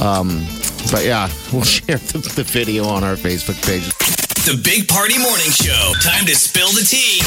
Um, 0.00 0.44
but 0.90 1.04
yeah, 1.04 1.28
we'll 1.52 1.62
share 1.62 1.98
the, 1.98 2.18
the 2.36 2.44
video 2.44 2.84
on 2.86 3.04
our 3.04 3.16
Facebook 3.16 3.60
page. 3.66 3.88
The 4.44 4.60
Big 4.62 4.88
Party 4.88 5.18
Morning 5.18 5.50
Show. 5.50 5.92
Time 6.02 6.26
to 6.26 6.34
spill 6.36 6.68
the 6.68 6.84
tea. 6.84 7.22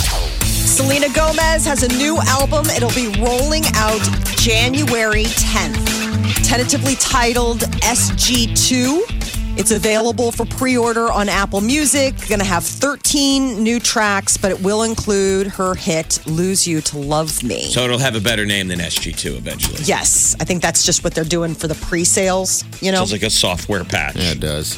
Selena 0.45 1.07
Gomez 1.15 1.65
has 1.65 1.81
a 1.81 1.87
new 1.97 2.19
album. 2.27 2.67
It'll 2.67 2.93
be 2.93 3.07
rolling 3.19 3.63
out 3.73 4.01
January 4.37 5.23
10th. 5.25 6.45
Tentatively 6.47 6.95
titled 6.95 7.61
SG2. 7.81 9.26
It's 9.57 9.71
available 9.71 10.31
for 10.31 10.45
pre 10.45 10.77
order 10.77 11.11
on 11.11 11.29
Apple 11.29 11.61
Music. 11.61 12.15
Going 12.27 12.39
to 12.39 12.45
have 12.45 12.63
13 12.63 13.63
new 13.63 13.79
tracks, 13.79 14.37
but 14.37 14.51
it 14.51 14.61
will 14.61 14.83
include 14.83 15.47
her 15.47 15.73
hit, 15.73 16.19
Lose 16.27 16.67
You 16.67 16.79
to 16.81 16.99
Love 16.99 17.43
Me. 17.43 17.63
So 17.63 17.83
it'll 17.83 17.97
have 17.97 18.15
a 18.15 18.21
better 18.21 18.45
name 18.45 18.67
than 18.67 18.79
SG2 18.79 19.35
eventually. 19.37 19.79
yes, 19.83 20.35
I 20.39 20.43
think 20.43 20.61
that's 20.61 20.85
just 20.85 21.03
what 21.03 21.15
they're 21.15 21.23
doing 21.23 21.55
for 21.55 21.67
the 21.67 21.75
pre 21.75 22.03
sales, 22.03 22.63
you 22.81 22.91
know? 22.91 22.99
Sounds 22.99 23.13
like 23.13 23.23
a 23.23 23.29
software 23.31 23.83
patch. 23.83 24.15
Yeah, 24.15 24.33
it 24.33 24.39
does. 24.39 24.77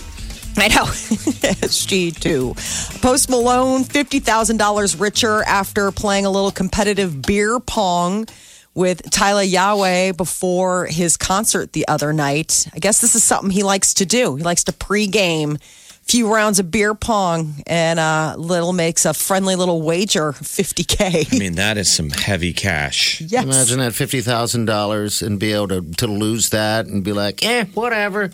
I 0.57 0.67
know. 0.69 0.83
SG2. 0.85 3.01
Post 3.01 3.29
Malone, 3.29 3.83
$50,000 3.83 4.99
richer 4.99 5.43
after 5.43 5.91
playing 5.91 6.25
a 6.25 6.29
little 6.29 6.51
competitive 6.51 7.21
beer 7.21 7.59
pong 7.59 8.27
with 8.79 9.01
Tyla 9.11 9.43
Yaweh 9.43 10.15
before 10.15 10.85
his 10.85 11.17
concert 11.17 11.73
the 11.73 11.85
other 11.89 12.13
night. 12.13 12.65
I 12.73 12.79
guess 12.79 13.01
this 13.01 13.13
is 13.13 13.25
something 13.25 13.51
he 13.51 13.61
likes 13.61 13.93
to 13.95 14.05
do. 14.05 14.37
He 14.37 14.43
likes 14.43 14.63
to 14.63 14.71
pregame 14.71 15.55
a 15.55 16.05
few 16.05 16.33
rounds 16.33 16.59
of 16.59 16.71
beer 16.71 16.95
pong 16.95 17.61
and 17.67 17.99
uh, 17.99 18.35
little 18.37 18.71
makes 18.71 19.03
a 19.03 19.13
friendly 19.13 19.57
little 19.57 19.81
wager, 19.81 20.31
50K. 20.31 21.35
I 21.35 21.37
mean, 21.37 21.55
that 21.55 21.77
is 21.77 21.91
some 21.91 22.09
heavy 22.09 22.53
cash. 22.53 23.19
yes. 23.19 23.43
Imagine 23.43 23.79
that 23.79 23.93
fifty 23.93 24.21
thousand 24.21 24.63
dollars 24.63 25.21
and 25.21 25.37
be 25.37 25.51
able 25.51 25.67
to, 25.67 25.81
to 25.97 26.07
lose 26.07 26.49
that 26.51 26.85
and 26.85 27.03
be 27.03 27.11
like, 27.11 27.45
eh, 27.45 27.65
whatever. 27.73 28.31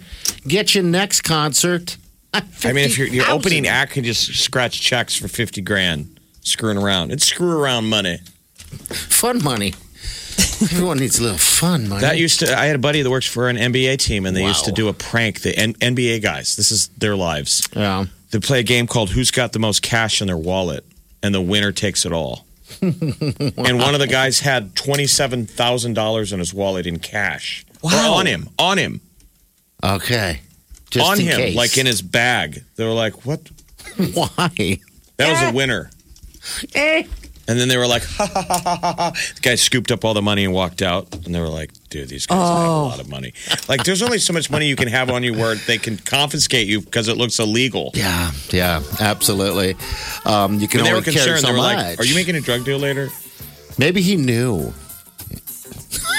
Get 0.47 0.75
your 0.75 0.83
next 0.83 1.21
concert. 1.21 1.97
I 2.35 2.41
mean, 2.65 2.85
if 2.85 2.99
your 2.99 3.07
your 3.07 3.31
opening 3.31 3.65
act 3.65 3.93
can 3.93 4.03
just 4.03 4.35
scratch 4.35 4.79
checks 4.79 5.15
for 5.15 5.27
50 5.27 5.61
grand, 5.61 6.19
screwing 6.41 6.77
around. 6.77 7.11
It's 7.11 7.25
screw 7.25 7.59
around 7.59 7.85
money. 7.85 8.19
fun 8.59 9.43
money. 9.43 9.73
Everyone 10.61 10.97
needs 10.97 11.19
a 11.19 11.23
little 11.23 11.37
fun 11.37 11.87
money. 11.89 12.01
That 12.01 12.17
used 12.17 12.39
to, 12.41 12.57
I 12.57 12.65
had 12.65 12.75
a 12.75 12.79
buddy 12.79 13.01
that 13.01 13.09
works 13.09 13.25
for 13.27 13.49
an 13.49 13.55
NBA 13.57 13.97
team, 13.99 14.25
and 14.25 14.35
they 14.35 14.43
used 14.43 14.65
to 14.65 14.71
do 14.71 14.87
a 14.87 14.93
prank. 14.93 15.41
The 15.41 15.57
N- 15.57 15.73
NBA 15.75 16.21
guys, 16.21 16.55
this 16.55 16.71
is 16.71 16.87
their 16.89 17.15
lives. 17.15 17.67
yeah. 17.75 18.05
They 18.31 18.39
play 18.39 18.59
a 18.59 18.63
game 18.63 18.85
called 18.87 19.11
Who's 19.11 19.31
Got 19.31 19.53
the 19.53 19.59
Most 19.59 19.81
Cash 19.81 20.19
in 20.21 20.27
Their 20.27 20.37
Wallet, 20.37 20.83
and 21.23 21.33
the 21.33 21.41
winner 21.41 21.71
takes 21.71 22.05
it 22.05 22.11
all. 22.11 22.45
And 22.81 23.79
one 23.79 23.93
of 23.93 23.99
the 23.99 24.07
guys 24.09 24.39
had 24.41 24.73
$27,000 24.75 26.33
in 26.33 26.39
his 26.39 26.53
wallet 26.53 26.87
in 26.87 26.99
cash. 26.99 27.65
Or 27.81 27.91
Wow. 27.91 28.13
on 28.15 28.25
him, 28.25 28.49
on 28.59 28.77
him, 28.77 29.01
Okay. 29.83 30.41
Just 30.89 31.05
on 31.07 31.19
in 31.19 31.25
him, 31.27 31.37
case. 31.37 31.55
like 31.55 31.77
in 31.77 31.85
his 31.85 32.01
bag. 32.01 32.63
They 32.75 32.85
were 32.85 32.93
like, 32.93 33.25
what? 33.25 33.41
Why? 34.13 34.79
That 35.17 35.29
was 35.31 35.41
a 35.43 35.51
winner. 35.55 35.91
Eh. 36.73 37.03
And 37.47 37.59
then 37.59 37.67
they 37.67 37.77
were 37.77 37.85
like, 37.85 38.03
ha 38.17 38.25
ha 38.25 38.41
ha 38.41 38.57
ha 38.63 38.77
ha. 38.81 38.93
ha. 38.97 39.11
The 39.35 39.41
guy 39.41 39.55
scooped 39.55 39.91
up 39.91 40.03
all 40.03 40.13
the 40.15 40.21
money 40.21 40.45
and 40.45 40.53
walked 40.53 40.81
out. 40.81 41.13
And 41.25 41.33
they 41.35 41.39
were 41.39 41.47
like, 41.47 41.71
dude, 41.89 42.09
these 42.09 42.25
guys 42.25 42.37
have 42.37 42.67
a 42.67 42.71
lot 42.71 42.99
of 42.99 43.07
money. 43.07 43.33
Like, 43.69 43.83
there's 43.83 44.01
only 44.01 44.17
so 44.17 44.33
much 44.33 44.49
money 44.49 44.67
you 44.67 44.75
can 44.75 44.87
have 44.87 45.09
on 45.11 45.23
you 45.23 45.33
where 45.33 45.53
they 45.55 45.77
can 45.77 45.97
confiscate 45.97 46.67
you 46.67 46.81
because 46.81 47.07
it 47.07 47.17
looks 47.17 47.37
illegal. 47.39 47.91
Yeah, 47.93 48.31
yeah, 48.51 48.81
absolutely. 48.99 49.75
Um, 50.25 50.59
you 50.59 50.67
can 50.67 50.79
And 50.79 50.87
they 50.87 50.91
only 50.91 51.01
were 51.01 51.03
concerned. 51.03 51.25
carry 51.25 51.39
so 51.39 51.47
They 51.47 51.53
were 51.53 51.57
much. 51.59 51.75
like, 51.77 51.99
are 51.99 52.05
you 52.05 52.15
making 52.15 52.35
a 52.35 52.41
drug 52.41 52.65
deal 52.65 52.79
later? 52.79 53.09
Maybe 53.77 54.01
he 54.01 54.15
knew. 54.15 54.73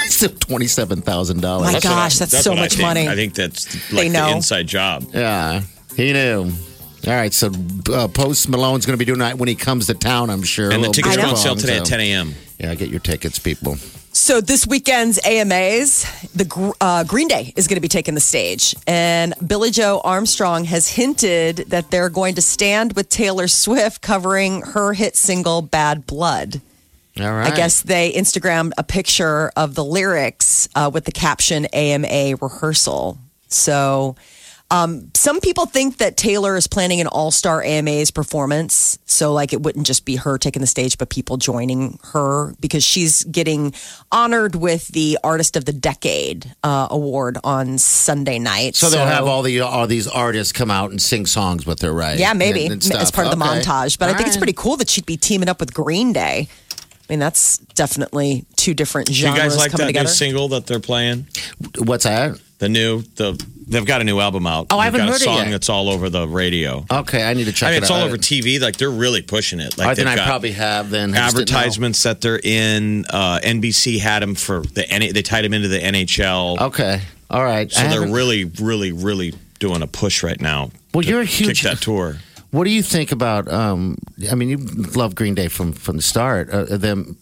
Still 0.07 0.29
twenty-seven 0.29 1.01
thousand 1.01 1.41
dollars. 1.41 1.73
My 1.73 1.79
dollars. 1.79 1.83
gosh, 1.83 2.17
that's 2.19 2.43
so 2.43 2.51
what 2.51 2.59
I 2.59 2.61
much 2.63 2.73
think. 2.73 2.81
money. 2.87 3.07
I 3.09 3.15
think 3.15 3.33
that's 3.35 3.65
They 3.89 3.97
like 3.97 4.07
the 4.07 4.13
know. 4.13 4.29
inside 4.35 4.67
job. 4.67 5.05
Yeah, 5.13 5.61
he 5.95 6.13
knew. 6.13 6.51
All 7.07 7.13
right, 7.13 7.33
so 7.33 7.49
uh, 7.93 8.09
Post 8.09 8.49
Malone's 8.49 8.85
going 8.85 8.95
to 8.95 8.97
be 8.97 9.05
doing 9.05 9.19
that 9.19 9.37
when 9.37 9.47
he 9.47 9.55
comes 9.55 9.87
to 9.87 9.93
town. 9.93 10.29
I'm 10.29 10.43
sure. 10.43 10.65
And 10.65 10.73
A 10.73 10.75
the 10.75 10.79
little 10.89 10.93
tickets 10.93 11.15
beer 11.15 11.23
go 11.23 11.31
on 11.31 11.37
sale 11.37 11.53
pong, 11.53 11.61
today 11.61 11.77
at 11.77 11.85
10 11.85 11.99
a.m. 12.01 12.33
Yeah, 12.59 12.75
get 12.75 12.89
your 12.89 12.99
tickets, 12.99 13.39
people. 13.39 13.77
So 14.11 14.41
this 14.41 14.67
weekend's 14.67 15.17
AMAs, 15.25 16.03
the 16.33 16.73
uh, 16.81 17.05
Green 17.05 17.29
Day 17.29 17.53
is 17.55 17.67
going 17.67 17.75
to 17.75 17.81
be 17.81 17.87
taking 17.87 18.13
the 18.13 18.19
stage, 18.19 18.75
and 18.87 19.33
Billie 19.45 19.71
Joe 19.71 20.01
Armstrong 20.03 20.65
has 20.65 20.89
hinted 20.89 21.57
that 21.69 21.91
they're 21.91 22.09
going 22.09 22.35
to 22.35 22.41
stand 22.41 22.93
with 22.93 23.07
Taylor 23.07 23.47
Swift 23.47 24.01
covering 24.01 24.63
her 24.63 24.91
hit 24.91 25.15
single 25.15 25.61
"Bad 25.61 26.07
Blood." 26.07 26.59
All 27.21 27.31
right. 27.31 27.53
I 27.53 27.55
guess 27.55 27.83
they 27.83 28.11
Instagrammed 28.11 28.71
a 28.77 28.83
picture 28.83 29.51
of 29.55 29.75
the 29.75 29.83
lyrics 29.83 30.67
uh, 30.75 30.91
with 30.93 31.05
the 31.05 31.11
caption 31.13 31.65
AMA 31.67 32.35
rehearsal. 32.41 33.17
So 33.47 34.15
um, 34.69 35.09
some 35.13 35.39
people 35.39 35.65
think 35.65 35.97
that 35.97 36.17
Taylor 36.17 36.57
is 36.57 36.67
planning 36.67 36.99
an 36.99 37.07
all 37.07 37.31
star 37.31 37.63
AMAs 37.63 38.11
performance. 38.11 38.99
So, 39.05 39.31
like, 39.31 39.53
it 39.53 39.61
wouldn't 39.61 39.87
just 39.87 40.03
be 40.03 40.17
her 40.17 40.37
taking 40.37 40.59
the 40.59 40.67
stage, 40.67 40.97
but 40.97 41.09
people 41.09 41.37
joining 41.37 41.97
her 42.11 42.53
because 42.59 42.83
she's 42.83 43.23
getting 43.23 43.73
honored 44.11 44.55
with 44.55 44.89
the 44.89 45.17
Artist 45.23 45.55
of 45.55 45.63
the 45.65 45.71
Decade 45.73 46.53
uh, 46.63 46.87
award 46.91 47.37
on 47.45 47.77
Sunday 47.77 48.39
night. 48.39 48.75
So 48.75 48.89
they'll 48.89 49.05
have 49.05 49.25
all 49.25 49.41
the 49.41 49.61
all 49.61 49.87
these 49.87 50.07
artists 50.07 50.51
come 50.51 50.69
out 50.69 50.91
and 50.91 51.01
sing 51.01 51.25
songs 51.25 51.65
with 51.65 51.81
her, 51.81 51.93
right? 51.93 52.19
Yeah, 52.19 52.33
maybe 52.33 52.65
And- 52.65 52.83
and 52.83 52.93
as 52.95 53.09
part 53.09 53.27
of 53.27 53.37
the 53.39 53.43
Okay. 53.45 53.59
montage. 53.61 53.97
But 53.97 54.09
I 54.09 54.11
All 54.11 54.17
think 54.17 54.27
it's 54.27 54.37
pretty 54.37 54.53
cool 54.53 54.75
that 54.77 54.89
she'd 54.89 55.05
be 55.05 55.15
teaming 55.17 55.47
up 55.49 55.59
with 55.61 55.73
Green 55.73 56.11
Day. 56.11 56.47
I 57.09 57.13
mean, 57.13 57.19
that's 57.19 57.59
definitely 57.75 58.45
two 58.57 58.73
different 58.73 59.07
genres. 59.09 59.33
Do 59.35 59.41
you 59.41 59.49
guys 59.49 59.57
like 59.57 59.71
that 59.71 59.77
coming 59.77 59.87
together. 59.87 60.09
new 60.09 60.13
single 60.13 60.49
that 60.49 60.67
they're 60.67 60.81
playing? 60.81 61.25
What's 61.77 62.03
that? 62.03 62.37
The 62.59 62.69
new, 62.69 63.03
the 63.15 63.39
they've 63.67 63.85
got 63.85 64.01
a 64.01 64.03
new 64.03 64.19
album 64.19 64.47
out. 64.47 64.67
Oh, 64.71 64.79
I 64.79 64.89
They've 64.89 64.93
haven't 64.99 64.99
got 65.01 65.13
heard 65.13 65.21
a 65.21 65.23
it 65.23 65.25
song 65.25 65.37
yet. 65.45 65.51
that's 65.51 65.69
all 65.69 65.89
over 65.89 66.09
the 66.09 66.27
radio. 66.27 66.85
Okay, 66.89 67.23
I 67.23 67.33
need 67.35 67.43
to 67.45 67.51
check 67.51 67.67
I 67.67 67.71
mean, 67.71 67.77
it 67.77 67.83
it's 67.83 67.91
out. 67.91 67.99
all 67.99 68.03
over 68.03 68.17
TV. 68.17 68.59
Like 68.59 68.77
they're 68.77 68.89
really 68.89 69.21
pushing 69.21 69.59
it. 69.59 69.77
Like 69.77 69.87
I 69.89 69.93
think 69.95 70.07
they've 70.07 70.13
I 70.13 70.15
got 70.15 70.25
probably 70.27 70.53
have 70.53 70.89
then. 70.89 71.13
I 71.13 71.17
just 71.17 71.35
didn't 71.35 71.51
know. 71.51 71.57
advertisements 71.57 72.03
that 72.03 72.21
they're 72.21 72.39
in. 72.43 73.05
Uh, 73.09 73.39
NBC 73.43 73.99
had 73.99 74.23
them 74.23 74.33
for 74.33 74.61
the 74.61 74.89
N- 74.89 75.13
they 75.13 75.21
tied 75.21 75.45
him 75.45 75.53
into 75.53 75.67
the 75.67 75.77
NHL. 75.79 76.59
Okay, 76.61 77.01
all 77.29 77.43
right. 77.43 77.71
So 77.71 77.79
I 77.81 77.83
they're 77.83 77.93
haven't- 77.99 78.13
really, 78.13 78.45
really, 78.45 78.91
really 78.91 79.35
doing 79.59 79.81
a 79.83 79.87
push 79.87 80.23
right 80.23 80.39
now. 80.41 80.71
Well, 80.95 81.03
to 81.03 81.09
you're 81.09 81.21
a 81.21 81.25
huge- 81.25 81.61
kick 81.61 81.71
that 81.71 81.81
tour. 81.81 82.17
What 82.49 82.63
do 82.63 82.71
you 82.71 82.81
think 82.81 83.11
about? 83.11 83.51
Um, 83.51 83.97
I 84.31 84.35
mean, 84.35 84.49
you 84.49 84.57
love 84.95 85.13
Green 85.13 85.35
Day 85.35 85.47
from 85.49 85.73
from 85.73 85.97
the 85.97 86.01
start. 86.01 86.49
Uh, 86.49 86.77
them 86.77 87.17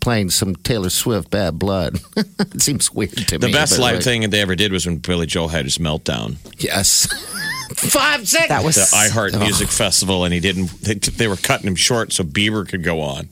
playing 0.00 0.30
some 0.30 0.56
Taylor 0.56 0.90
Swift 0.90 1.30
"Bad 1.30 1.58
Blood." 1.58 1.98
it 2.16 2.62
seems 2.62 2.92
weird 2.92 3.16
to 3.28 3.38
The 3.38 3.46
me. 3.46 3.52
The 3.52 3.58
best 3.58 3.78
live 3.78 3.96
like, 3.96 4.04
thing 4.04 4.22
that 4.22 4.30
they 4.30 4.40
ever 4.40 4.54
did 4.54 4.72
was 4.72 4.86
when 4.86 4.96
Billie 4.98 5.26
Joe 5.26 5.48
had 5.48 5.64
his 5.64 5.78
meltdown. 5.78 6.36
Yes, 6.58 7.06
five 7.74 8.28
seconds. 8.28 8.48
That 8.48 8.64
was 8.64 8.76
The 8.76 8.88
oh. 8.92 9.08
iHeart 9.08 9.38
Music 9.38 9.68
Festival, 9.68 10.24
and 10.24 10.32
he 10.32 10.40
didn't. 10.40 10.68
They, 10.82 10.94
they 10.94 11.28
were 11.28 11.36
cutting 11.36 11.66
him 11.66 11.76
short 11.76 12.12
so 12.12 12.24
Bieber 12.24 12.68
could 12.68 12.82
go 12.82 13.00
on. 13.00 13.28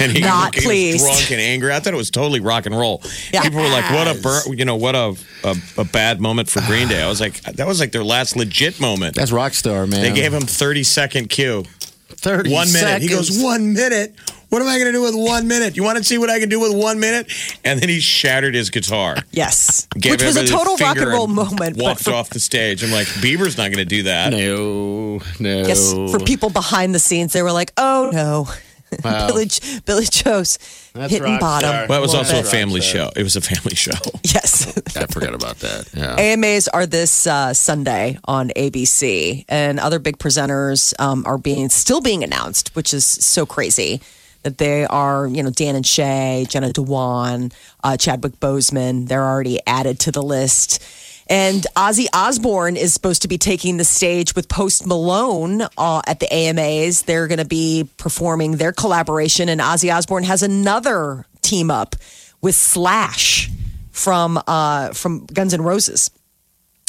And 0.00 0.12
he, 0.12 0.20
Not 0.20 0.54
he 0.54 0.92
was 0.94 1.02
drunk 1.02 1.30
and 1.30 1.40
angry. 1.40 1.72
I 1.72 1.78
thought 1.78 1.92
it 1.92 1.96
was 1.96 2.10
totally 2.10 2.40
rock 2.40 2.64
and 2.66 2.76
roll. 2.76 3.02
People 3.32 3.60
were 3.60 3.68
like, 3.68 3.90
"What 3.90 4.08
a 4.08 4.20
bur- 4.20 4.54
you 4.54 4.64
know, 4.64 4.76
what 4.76 4.94
a, 4.94 5.14
a 5.44 5.56
a 5.76 5.84
bad 5.84 6.20
moment 6.20 6.48
for 6.48 6.62
Green 6.62 6.88
Day." 6.88 7.02
I 7.02 7.08
was 7.08 7.20
like, 7.20 7.42
"That 7.42 7.66
was 7.66 7.80
like 7.80 7.92
their 7.92 8.04
last 8.04 8.34
legit 8.34 8.80
moment." 8.80 9.14
That's 9.14 9.30
rock 9.30 9.52
star, 9.52 9.86
man. 9.86 10.00
They 10.02 10.12
gave 10.12 10.32
him 10.32 10.42
thirty 10.42 10.84
second 10.84 11.28
cue. 11.28 11.64
thirty 12.08 12.50
One 12.50 12.72
minute. 12.72 13.02
He 13.02 13.08
goes, 13.08 13.42
one 13.42 13.74
minute. 13.74 14.14
What 14.54 14.62
am 14.62 14.68
I 14.68 14.78
going 14.78 14.86
to 14.86 14.92
do 14.92 15.02
with 15.02 15.16
one 15.16 15.48
minute? 15.48 15.76
You 15.76 15.82
want 15.82 15.98
to 15.98 16.04
see 16.04 16.16
what 16.16 16.30
I 16.30 16.38
can 16.38 16.48
do 16.48 16.60
with 16.60 16.72
one 16.72 17.00
minute? 17.00 17.28
And 17.64 17.80
then 17.80 17.88
he 17.88 17.98
shattered 17.98 18.54
his 18.54 18.70
guitar. 18.70 19.16
Yes. 19.32 19.88
Gave 19.98 20.12
Which 20.12 20.22
was 20.22 20.36
a 20.36 20.46
total 20.46 20.76
rock 20.76 20.80
and 20.80 20.98
finger 20.98 21.10
roll 21.10 21.26
moment. 21.26 21.76
Walked 21.76 22.04
for, 22.04 22.12
off 22.12 22.30
the 22.30 22.38
stage. 22.38 22.84
I'm 22.84 22.92
like, 22.92 23.08
Bieber's 23.08 23.58
not 23.58 23.72
going 23.72 23.78
to 23.78 23.84
do 23.84 24.04
that. 24.04 24.30
No, 24.30 25.20
no. 25.40 25.66
yes, 25.66 25.92
for 25.92 26.20
people 26.20 26.50
behind 26.50 26.94
the 26.94 27.00
scenes, 27.00 27.32
they 27.32 27.42
were 27.42 27.50
like, 27.50 27.72
oh 27.76 28.10
no. 28.12 28.46
Wow. 29.02 29.26
Billie, 29.26 29.48
Billie 29.86 30.04
Joe's 30.04 30.56
That's 30.92 31.12
hitting 31.12 31.40
bottom. 31.40 31.68
star. 31.68 31.86
Well, 31.88 31.98
it 31.98 32.02
was 32.02 32.14
also 32.14 32.38
a 32.38 32.44
family 32.44 32.80
show. 32.80 33.10
It 33.16 33.24
was 33.24 33.34
a 33.34 33.40
family 33.40 33.74
show. 33.74 33.90
Yes. 34.22 34.96
I 34.96 35.06
forgot 35.06 35.34
about 35.34 35.56
that. 35.60 35.90
Yeah. 35.92 36.14
AMAs 36.14 36.68
are 36.68 36.86
this 36.86 37.26
uh, 37.26 37.54
Sunday 37.54 38.18
on 38.24 38.50
ABC, 38.50 39.46
and 39.48 39.80
other 39.80 39.98
big 39.98 40.18
presenters 40.18 40.94
um, 41.00 41.24
are 41.26 41.38
being 41.38 41.70
still 41.70 42.00
being 42.00 42.22
announced, 42.22 42.76
which 42.76 42.94
is 42.94 43.04
so 43.04 43.46
crazy 43.46 43.96
that 43.96 44.23
they 44.44 44.86
are, 44.86 45.26
you 45.26 45.42
know, 45.42 45.50
Dan 45.50 45.74
and 45.74 45.86
Shay, 45.86 46.46
Jenna 46.48 46.72
Dewan, 46.72 47.52
uh, 47.82 47.96
Chadwick 47.96 48.38
Boseman. 48.40 49.08
They're 49.08 49.24
already 49.24 49.58
added 49.66 50.00
to 50.00 50.12
the 50.12 50.22
list. 50.22 50.82
And 51.26 51.66
Ozzy 51.74 52.06
Osbourne 52.12 52.76
is 52.76 52.92
supposed 52.92 53.22
to 53.22 53.28
be 53.28 53.38
taking 53.38 53.78
the 53.78 53.84
stage 53.84 54.34
with 54.34 54.48
Post 54.48 54.86
Malone 54.86 55.62
uh, 55.78 56.02
at 56.06 56.20
the 56.20 56.32
AMAs. 56.32 57.02
They're 57.02 57.26
going 57.26 57.38
to 57.38 57.46
be 57.46 57.88
performing 57.96 58.56
their 58.56 58.72
collaboration, 58.72 59.48
and 59.48 59.60
Ozzy 59.60 59.94
Osbourne 59.94 60.24
has 60.24 60.42
another 60.42 61.24
team 61.40 61.70
up 61.70 61.96
with 62.42 62.54
Slash 62.54 63.50
from 63.90 64.38
uh, 64.46 64.92
from 64.92 65.24
Guns 65.26 65.54
N' 65.54 65.62
Roses. 65.62 66.10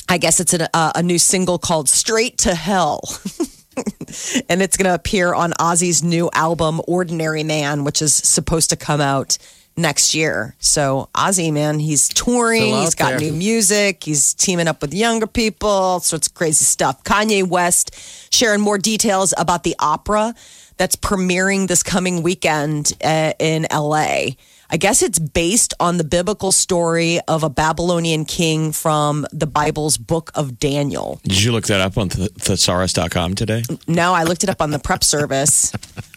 I 0.09 0.17
guess 0.17 0.39
it's 0.39 0.53
a, 0.53 0.69
a 0.73 1.01
new 1.01 1.17
single 1.17 1.57
called 1.57 1.87
"Straight 1.87 2.37
to 2.39 2.55
Hell." 2.55 3.01
and 4.49 4.61
it's 4.61 4.77
going 4.77 4.85
to 4.85 4.93
appear 4.93 5.33
on 5.33 5.51
Ozzy's 5.53 6.03
new 6.03 6.29
album, 6.33 6.81
Ordinary 6.87 7.43
Man, 7.43 7.83
which 7.83 8.01
is 8.01 8.15
supposed 8.15 8.69
to 8.69 8.75
come 8.75 9.01
out 9.01 9.37
next 9.77 10.15
year. 10.15 10.55
So 10.59 11.09
Ozzy, 11.13 11.51
man, 11.51 11.79
he's 11.79 12.07
touring. 12.07 12.73
He's 12.73 12.95
got 12.95 13.11
there. 13.11 13.19
new 13.19 13.33
music. 13.33 14.03
He's 14.03 14.33
teaming 14.33 14.67
up 14.67 14.81
with 14.81 14.93
younger 14.93 15.27
people. 15.27 15.69
All 15.69 15.99
sorts 15.99 16.27
of 16.27 16.33
crazy 16.33 16.65
stuff. 16.65 17.03
Kanye 17.03 17.47
West 17.47 18.33
sharing 18.33 18.61
more 18.61 18.77
details 18.77 19.33
about 19.37 19.63
the 19.63 19.75
opera 19.79 20.33
that's 20.77 20.95
premiering 20.95 21.67
this 21.67 21.83
coming 21.83 22.23
weekend 22.23 22.93
uh, 23.03 23.33
in 23.39 23.65
LA. 23.71 24.31
I 24.69 24.77
guess 24.77 25.01
it's 25.03 25.19
based 25.19 25.73
on 25.79 25.97
the 25.97 26.03
biblical 26.03 26.51
story 26.51 27.19
of 27.27 27.43
a 27.43 27.49
Babylonian 27.49 28.25
king 28.25 28.71
from 28.71 29.25
the 29.31 29.45
Bible's 29.47 29.97
book 29.97 30.31
of 30.35 30.59
Daniel. 30.59 31.19
Did 31.23 31.43
you 31.43 31.51
look 31.51 31.65
that 31.67 31.81
up 31.81 31.97
on 31.97 32.09
th- 32.09 32.31
thesaurus.com 32.33 33.35
today? 33.35 33.63
No, 33.87 34.13
I 34.13 34.23
looked 34.23 34.43
it 34.43 34.49
up 34.49 34.61
on 34.61 34.71
the 34.71 34.79
prep 34.79 35.03
service. 35.03 35.71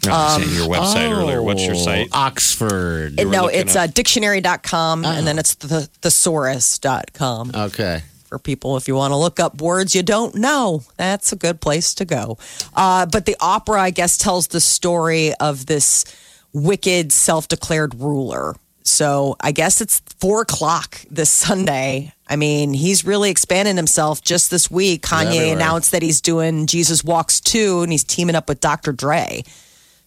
No, 0.07 0.13
I 0.15 0.39
was 0.39 0.59
your 0.59 0.67
website 0.69 1.11
earlier. 1.11 1.43
What's 1.43 1.65
your 1.65 1.75
site? 1.75 2.09
Oh, 2.13 2.19
Oxford. 2.19 3.21
It- 3.21 3.27
no, 3.29 3.45
looking 3.45 3.61
it's 3.61 3.77
up- 3.77 3.85
uh, 3.91 3.93
dictionary.com 3.93 5.05
and 5.05 5.27
then 5.27 5.39
it's 5.39 5.55
the 5.57 5.89
thesaurus.com 6.01 7.53
Okay. 7.55 8.03
for 8.27 8.39
people 8.39 8.77
if 8.77 8.89
you 8.89 8.95
want 8.95 9.13
to 9.13 9.17
look 9.17 9.39
up 9.41 9.61
words 9.61 9.95
you 9.95 10.03
don't 10.03 10.35
know. 10.35 10.83
That's 10.97 11.33
a 11.33 11.37
good 11.37 11.61
place 11.61 11.93
to 11.95 12.05
go. 12.05 12.39
Uh, 12.75 13.07
but 13.07 13.27
the 13.27 13.37
opera, 13.41 13.81
I 13.83 13.91
guess, 13.91 14.17
tells 14.17 14.49
the 14.49 14.61
story 14.61 15.35
of 15.35 15.67
this 15.67 16.05
wicked 16.53 17.13
self 17.13 17.49
declared 17.49 17.95
ruler. 18.01 18.55
So 18.83 19.37
I 19.41 19.53
guess 19.53 19.81
it's 19.81 20.01
four 20.19 20.43
o'clock 20.43 21.01
this 21.11 21.31
Sunday. 21.31 22.13
I 22.27 22.37
mean, 22.37 22.73
he's 22.73 23.05
really 23.05 23.31
expanding 23.31 23.77
himself 23.77 24.23
just 24.23 24.51
this 24.51 24.71
week. 24.71 25.03
Kanye 25.03 25.37
Everywhere. 25.37 25.57
announced 25.57 25.93
that 25.93 26.03
he's 26.03 26.21
doing 26.21 26.67
Jesus 26.67 27.05
Walks 27.05 27.41
2 27.41 27.83
and 27.83 27.93
he's 27.93 28.05
teaming 28.05 28.35
up 28.35 28.49
with 28.49 28.61
Dr. 28.61 28.93
Dre. 28.93 29.45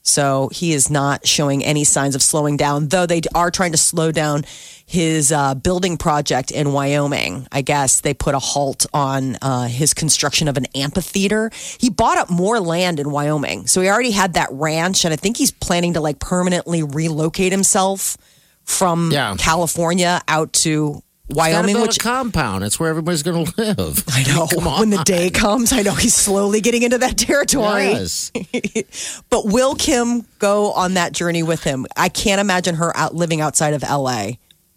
So 0.04 0.49
he 0.51 0.73
is 0.73 0.89
not 0.89 1.27
showing 1.27 1.63
any 1.63 1.84
signs 1.84 2.15
of 2.15 2.23
slowing 2.23 2.58
down, 2.58 2.88
though 2.88 3.06
they 3.06 3.21
are 3.36 3.51
trying 3.51 3.71
to 3.73 3.77
slow 3.77 4.12
down 4.12 4.45
his 4.91 5.32
uh, 5.32 5.56
building 5.56 5.95
project 5.95 6.51
in 6.51 6.73
Wyoming. 6.73 7.47
I 7.49 7.62
guess 7.62 8.01
they 8.01 8.13
put 8.13 8.36
a 8.36 8.39
halt 8.39 8.86
on 8.93 9.38
uh, 9.41 9.67
his 9.67 9.93
construction 9.93 10.49
of 10.49 10.58
an 10.58 10.65
amphitheater. 10.75 11.49
He 11.80 11.89
bought 11.89 12.17
up 12.17 12.30
more 12.30 12.60
land 12.60 12.99
in 12.99 13.10
Wyoming. 13.10 13.67
So 13.67 13.80
he 13.80 13.88
already 13.88 14.12
had 14.12 14.34
that 14.34 14.49
ranch, 14.51 15.06
and 15.06 15.13
I 15.13 15.15
think 15.15 15.38
he's 15.38 15.51
planning 15.51 15.93
to 15.93 16.01
like 16.01 16.19
permanently 16.19 16.84
relocate 16.84 17.54
himself 17.54 18.17
from 18.65 19.12
Yeah. 19.13 19.36
California 19.39 20.21
out 20.27 20.51
to 20.54 21.01
Wyoming, 21.30 21.80
which 21.80 21.97
compound. 21.97 22.65
It's 22.65 22.77
where 22.77 22.89
everybody's 22.89 23.23
going 23.23 23.45
to 23.45 23.54
live. 23.58 24.04
I 24.10 24.23
know 24.23 24.47
when 24.77 24.89
the 24.89 25.01
day 25.06 25.30
comes, 25.30 25.71
I 25.71 25.84
know 25.84 25.93
he's 25.95 26.13
slowly 26.13 26.60
getting 26.60 26.84
into 26.84 26.97
that 26.97 27.17
territory. 27.17 27.91
Yes. 27.91 28.34
But 29.30 29.45
will 29.45 29.75
Kim 29.75 30.25
go 30.39 30.73
on 30.73 30.95
that 30.95 31.13
journey 31.13 31.43
with 31.43 31.63
him? 31.63 31.86
I 31.95 32.10
can't 32.10 32.41
imagine 32.41 32.75
her 32.75 32.95
out 32.97 33.15
living 33.15 33.39
outside 33.39 33.73
of 33.73 33.84
LA 33.84 34.32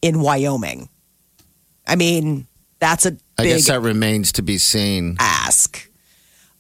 in 0.05 0.21
Wyoming. 0.21 0.91
I 1.87 1.97
mean, 1.97 2.47
that's 2.79 3.07
a 3.07 3.17
I 3.39 3.45
guess 3.45 3.69
that 3.69 3.81
remains 3.81 4.33
to 4.33 4.43
be 4.43 4.59
seen. 4.59 5.17
ask. 5.19 5.91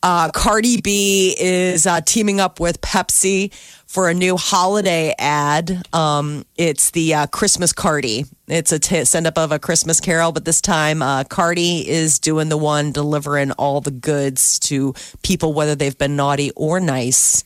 Uh, 0.02 0.30
Cardi 0.30 0.80
B 0.80 1.35
is 1.38 1.87
uh, 1.87 2.00
teaming 2.00 2.40
up 2.40 2.59
with 2.59 2.80
Pepsi 2.80 3.52
for 3.87 4.09
a 4.09 4.14
new 4.14 4.37
holiday 4.37 5.14
ad. 5.18 5.87
Um, 5.94 6.44
it's 6.57 6.90
the 6.90 7.14
uh, 7.14 7.26
Christmas 7.26 7.72
Cardi. 7.72 8.24
It's 8.48 8.72
a 8.72 8.78
t- 8.78 9.04
send 9.04 9.26
up 9.26 9.38
of 9.38 9.52
a 9.52 9.59
Christmas 9.59 10.00
carol, 10.00 10.33
but 10.33 10.44
this 10.46 10.61
time 10.61 11.02
uh, 11.02 11.24
Cardi 11.24 11.88
is 11.88 12.18
doing 12.18 12.48
the 12.48 12.59
one 12.59 12.92
delivering 12.92 13.52
all 13.52 13.80
the 13.80 13.90
goods 13.90 14.59
to 14.61 14.94
people, 15.22 15.52
whether 15.52 15.74
they've 15.74 15.96
been 15.96 16.16
naughty 16.16 16.50
or 16.57 16.80
nice. 16.80 17.44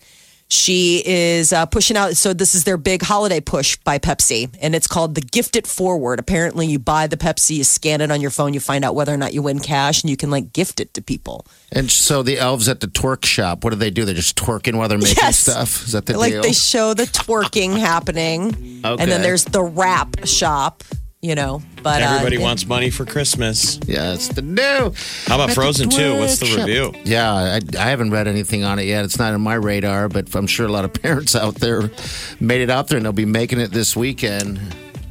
She 0.51 1.03
is 1.05 1.53
uh, 1.53 1.67
pushing 1.67 1.97
out. 1.99 2.17
So 2.17 2.33
this 2.33 2.55
is 2.55 2.65
their 2.65 2.79
big 2.79 3.03
holiday 3.03 3.39
push 3.41 3.77
by 3.85 3.99
Pepsi, 3.99 4.49
and 4.63 4.75
it's 4.75 4.87
called 4.87 5.15
the 5.15 5.21
Gift 5.21 5.57
It 5.57 5.67
Forward. 5.67 6.19
Apparently, 6.19 6.67
you 6.67 6.79
buy 6.79 7.07
the 7.07 7.19
Pepsi, 7.19 7.57
you 7.57 7.65
scan 7.65 8.01
it 8.01 8.11
on 8.11 8.23
your 8.23 8.31
phone, 8.31 8.55
you 8.55 8.61
find 8.61 8.83
out 8.83 8.95
whether 8.95 9.13
or 9.13 9.19
not 9.19 9.35
you 9.35 9.43
win 9.43 9.59
cash, 9.59 10.03
and 10.03 10.09
you 10.09 10.17
can 10.17 10.31
like 10.31 10.55
gift 10.55 10.81
it 10.81 10.95
to 10.95 11.03
people. 11.03 11.45
And 11.71 11.91
so 11.91 12.23
the 12.23 12.39
elves 12.39 12.67
at 12.67 12.81
the 12.81 12.87
twerk 12.87 13.27
shop, 13.27 13.63
what 13.63 13.71
do 13.71 13.77
they 13.77 13.91
do? 13.91 14.07
They're 14.07 14.15
just 14.15 14.37
twerking 14.39 14.77
while 14.79 14.89
they're 14.89 14.97
making 14.97 15.17
Yes. 15.21 15.39
stuff? 15.41 15.85
Is 15.85 15.93
that 15.93 16.07
the 16.07 16.17
like 16.17 16.33
deal? 16.33 16.43
they 16.43 16.55
show 16.55 16.95
the 16.95 17.05
twerking 17.05 17.79
happening, 17.79 18.81
Okay. 18.85 19.03
and 19.03 19.11
then 19.13 19.21
there's 19.21 19.45
the 19.45 19.63
wrap 19.63 20.27
shop. 20.27 20.83
You 21.21 21.35
know, 21.35 21.61
but 21.83 22.01
Everybody 22.01 22.37
uh, 22.37 22.43
wants 22.43 22.65
money 22.65 22.91
for 22.91 23.05
Christmas. 23.05 23.81
yeah, 23.89 24.13
it's 24.15 24.29
the 24.29 24.41
new. 24.43 24.93
How 25.27 25.35
about 25.35 25.49
At 25.51 25.55
Frozen 25.57 25.91
2? 25.91 26.17
What's 26.17 26.39
the 26.39 26.57
review? 26.57 26.93
Yeah, 27.05 27.33
I, 27.33 27.61
I 27.77 27.91
haven't 27.91 28.13
read 28.13 28.29
anything 28.29 28.63
on 28.63 28.79
it 28.79 28.85
yet. 28.85 29.05
It's 29.05 29.19
not 29.19 29.35
on 29.35 29.41
my 29.41 29.55
radar, 29.55 30.09
but 30.09 30.33
I'm 30.37 30.47
sure 30.47 30.67
a 30.67 30.71
lot 30.71 30.85
of 30.85 30.93
parents 31.03 31.35
out 31.35 31.57
there 31.57 31.91
made 32.39 32.61
it 32.61 32.71
out 32.71 32.87
there 32.87 32.99
and 32.99 33.05
they'll 33.05 33.13
be 33.13 33.25
making 33.25 33.59
it 33.59 33.73
this 33.73 33.97
weekend. 33.97 34.61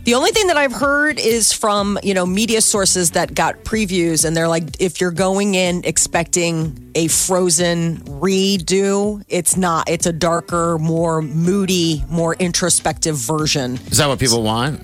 The 0.06 0.14
only 0.14 0.32
thing 0.32 0.48
that 0.48 0.56
I've 0.56 0.72
heard 0.72 1.20
is 1.20 1.52
from, 1.52 2.00
you 2.02 2.14
know, 2.14 2.26
media 2.26 2.62
sources 2.62 3.12
that 3.12 3.34
got 3.34 3.66
previews 3.66 4.24
and 4.24 4.38
they're 4.38 4.48
like 4.48 4.80
if 4.80 5.02
you're 5.02 5.12
going 5.12 5.56
in 5.56 5.82
expecting 5.84 6.90
a 6.96 7.10
frozen 7.10 7.98
redo, 7.98 9.22
it's 9.28 9.58
not. 9.58 9.90
It's 9.90 10.06
a 10.06 10.14
darker, 10.14 10.78
more 10.78 11.22
moody, 11.22 12.06
more 12.10 12.36
introspective 12.36 13.18
version. 13.18 13.74
Is 13.92 13.98
that 13.98 14.08
what 14.08 14.20
people 14.20 14.44
want? 14.44 14.80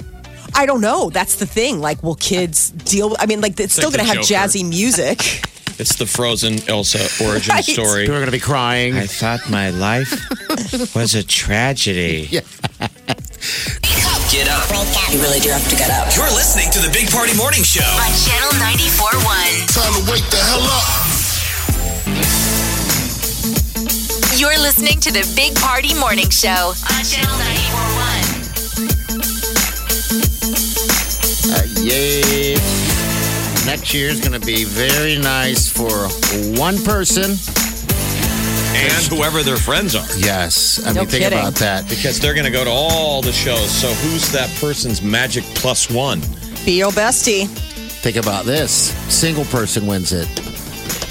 I 0.56 0.66
don't 0.66 0.82
know. 0.82 1.10
That's 1.10 1.36
the 1.36 1.46
thing. 1.46 1.80
Like 1.82 2.02
will 2.04 2.16
kids 2.16 2.70
deal 2.72 3.16
I 3.20 3.26
mean 3.26 3.42
like 3.42 3.60
it's 3.60 3.74
still 3.74 3.90
like 3.90 3.98
going 3.98 4.08
to 4.10 4.14
have 4.16 4.26
Joker. 4.26 4.42
jazzy 4.48 4.68
music. 4.68 5.20
It's 5.80 5.96
the 5.96 6.06
Frozen 6.06 6.70
Elsa 6.70 7.00
origin 7.26 7.56
Right. 7.56 7.64
story. 7.66 8.04
People 8.04 8.16
are 8.16 8.20
going 8.20 8.26
to 8.28 8.32
be 8.32 8.40
crying. 8.40 8.96
I 8.96 9.08
thought 9.08 9.50
my 9.50 9.72
life 9.72 10.14
was 10.96 11.16
a 11.16 11.24
tragedy. 11.24 12.28
Get 14.32 14.48
up. 14.50 14.66
You 15.12 15.20
really 15.22 15.40
do 15.40 15.50
have 15.50 15.68
to 15.70 15.76
get 15.76 15.92
up. 15.92 16.10
You're 16.16 16.26
listening 16.34 16.72
to 16.72 16.80
the 16.80 16.90
Big 16.92 17.08
Party 17.12 17.36
Morning 17.38 17.62
Show. 17.62 17.82
On 17.86 18.10
Channel 18.26 18.50
94.1. 18.66 19.70
Time 19.74 19.94
to 19.94 20.12
wake 20.12 20.26
the 20.32 20.38
hell 20.38 20.64
up. 20.66 20.84
You're 24.40 24.58
listening 24.60 25.00
to 25.02 25.12
the 25.12 25.22
Big 25.36 25.54
Party 25.56 25.94
Morning 26.00 26.30
Show 26.32 26.74
on 26.74 27.04
Channel 27.06 27.36
94.1. 27.38 27.93
Yeah. 31.84 32.56
Next 33.66 33.94
year 33.94 34.10
is 34.10 34.22
going 34.22 34.40
to 34.40 34.46
be 34.46 34.64
very 34.64 35.18
nice 35.18 35.68
for 35.70 36.08
one 36.60 36.82
person. 36.84 37.36
And 38.76 39.04
whoever 39.06 39.44
their 39.44 39.58
friends 39.58 39.94
are. 39.96 40.06
Yes. 40.18 40.82
I 40.86 40.94
No 40.94 41.02
mean, 41.02 41.10
think 41.10 41.24
kidding. 41.24 41.40
about 41.40 41.56
that. 41.56 41.88
Because 41.90 42.20
they're 42.20 42.34
going 42.34 42.46
to 42.46 42.52
go 42.52 42.64
to 42.64 42.70
all 42.70 43.22
the 43.22 43.32
shows. 43.34 43.70
So 43.70 43.88
who's 43.88 44.32
that 44.32 44.50
person's 44.62 45.02
magic 45.02 45.44
plus 45.56 45.90
one? 45.90 46.22
Be 46.66 46.78
your 46.78 46.92
bestie. 46.92 47.48
Think 47.48 48.16
about 48.16 48.46
this. 48.46 48.94
Single 49.14 49.46
person 49.46 49.86
wins 49.86 50.14
it. 50.14 50.28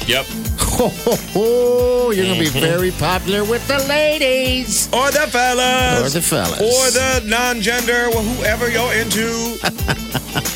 Yep. 0.08 0.26
Ho, 0.58 0.88
ho, 0.88 1.16
ho. 1.32 2.10
You're 2.10 2.24
going 2.24 2.38
to 2.38 2.44
be 2.44 2.46
mm-hmm. 2.50 2.60
very 2.60 2.90
popular 2.92 3.44
with 3.44 3.66
the 3.68 3.78
ladies. 3.88 4.88
Or 4.92 5.10
the 5.10 5.26
fellas. 5.28 6.02
Or 6.04 6.10
the 6.18 6.22
fellas. 6.22 6.60
Or 6.60 6.90
the 6.90 7.22
non-gender, 7.28 8.06
or 8.06 8.22
whoever 8.22 8.70
you're 8.70 8.92
into. 8.94 9.58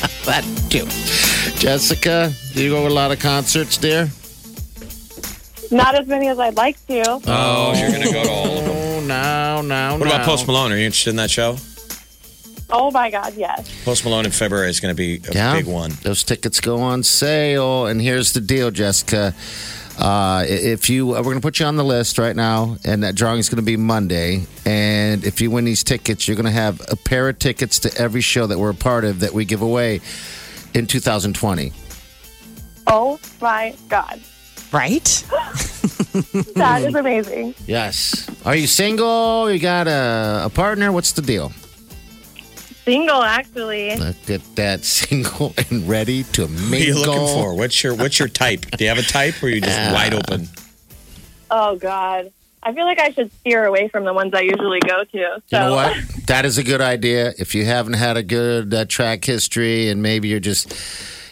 That 0.27 0.43
too. 0.69 0.85
Jessica, 1.59 2.31
do 2.53 2.63
you 2.63 2.69
go 2.69 2.85
to 2.87 2.93
a 2.93 2.93
lot 2.93 3.11
of 3.11 3.19
concerts, 3.19 3.77
dear? 3.77 4.09
Not 5.71 5.95
as 5.95 6.07
many 6.07 6.27
as 6.27 6.39
I'd 6.39 6.55
like 6.55 6.77
to. 6.87 7.19
Oh, 7.27 7.73
you're 7.77 7.89
going 7.91 8.03
to 8.03 8.13
go 8.13 8.23
to 8.23 8.29
all 8.29 8.57
of 8.59 8.65
them. 8.65 8.75
Oh, 8.75 8.99
no, 9.07 9.61
no, 9.61 9.97
What 9.97 10.07
about 10.07 10.25
Post 10.25 10.47
Malone? 10.47 10.71
Are 10.71 10.77
you 10.77 10.85
interested 10.85 11.09
in 11.11 11.15
that 11.17 11.29
show? 11.31 11.57
Oh 12.69 12.91
my 12.91 13.09
God, 13.09 13.33
yes. 13.37 13.69
Post 13.85 14.03
Malone 14.03 14.25
in 14.25 14.31
February 14.31 14.69
is 14.69 14.81
going 14.81 14.93
to 14.93 14.97
be 14.97 15.21
a 15.29 15.33
Yeah. 15.33 15.53
big 15.55 15.65
one. 15.65 15.91
Those 16.03 16.23
tickets 16.23 16.59
go 16.59 16.79
on 16.79 17.03
sale. 17.03 17.85
And 17.85 18.01
here's 18.01 18.33
the 18.33 18.41
deal, 18.41 18.71
Jessica. 18.71 19.33
Uh, 19.97 20.45
if 20.47 20.89
you, 20.89 21.07
we're 21.07 21.23
going 21.23 21.35
to 21.35 21.41
put 21.41 21.59
you 21.59 21.65
on 21.65 21.75
the 21.75 21.83
list 21.83 22.17
right 22.17 22.35
now, 22.35 22.77
and 22.85 23.03
that 23.03 23.15
drawing 23.15 23.39
is 23.39 23.49
going 23.49 23.57
to 23.57 23.63
be 23.63 23.77
Monday. 23.77 24.45
And 24.65 25.23
if 25.25 25.41
you 25.41 25.49
win 25.49 25.65
these 25.65 25.83
tickets, 25.83 26.27
you're 26.27 26.35
going 26.35 26.45
to 26.45 26.51
have 26.51 26.81
a 26.91 26.95
pair 26.95 27.27
of 27.29 27.39
tickets 27.39 27.79
to 27.79 27.97
every 27.97 28.21
show 28.21 28.45
that 28.47 28.59
we're 28.59 28.69
a 28.69 28.75
part 28.75 29.05
of 29.05 29.21
that 29.21 29.33
we 29.33 29.43
give 29.45 29.61
away 29.61 30.01
in 30.73 30.85
2020. 30.85 31.71
Oh 32.85 33.19
my 33.41 33.75
God. 33.89 34.21
Right? 34.71 35.25
That 36.55 36.81
is 36.81 36.95
amazing. 36.95 37.53
Yes. 37.67 38.27
Are 38.43 38.55
you 38.55 38.65
single? 38.65 39.51
You 39.51 39.59
got 39.59 39.87
a, 39.87 40.43
a 40.45 40.49
partner? 40.49 40.91
What's 40.91 41.11
the 41.11 41.21
deal? 41.21 41.51
Single, 42.87 43.21
actually. 43.21 43.95
Look 43.97 44.29
at 44.29 44.55
that 44.55 44.85
single 44.85 45.53
and 45.69 45.87
ready 45.89 46.23
to 46.23 46.47
mingle. 46.47 46.69
What 46.69 46.73
are 46.73 46.83
you 46.85 46.95
looking 46.95 47.27
for? 47.27 47.53
What's 47.53 47.83
your 47.83 47.93
What's 47.95 48.17
your 48.17 48.29
type? 48.29 48.61
Do 48.77 48.83
you 48.85 48.89
have 48.89 48.97
a 48.97 49.01
type, 49.01 49.43
or 49.43 49.47
are 49.47 49.49
you 49.49 49.59
just 49.59 49.77
wide 49.93 50.13
open? 50.13 50.47
Oh 51.51 51.75
God. 51.75 52.31
I 52.63 52.73
feel 52.73 52.85
like 52.85 52.99
I 52.99 53.11
should 53.11 53.29
steer 53.41 53.65
away 53.65 53.89
from 53.89 54.05
the 54.05 54.13
ones 54.13 54.33
I 54.33 54.41
usually 54.41 54.79
go 54.79 55.03
to. 55.03 55.41
So 55.47 55.57
You 55.57 55.59
know 55.59 55.75
what? 55.75 55.97
That 56.27 56.45
is 56.45 56.57
a 56.57 56.63
good 56.63 56.81
idea. 56.81 57.33
If 57.37 57.55
you 57.55 57.63
haven't 57.65 57.93
had 57.93 58.15
a 58.17 58.23
good 58.23 58.73
uh, 58.73 58.85
track 58.85 59.23
history 59.23 59.89
and 59.89 60.01
maybe 60.01 60.27
you're 60.29 60.41
just, 60.41 60.73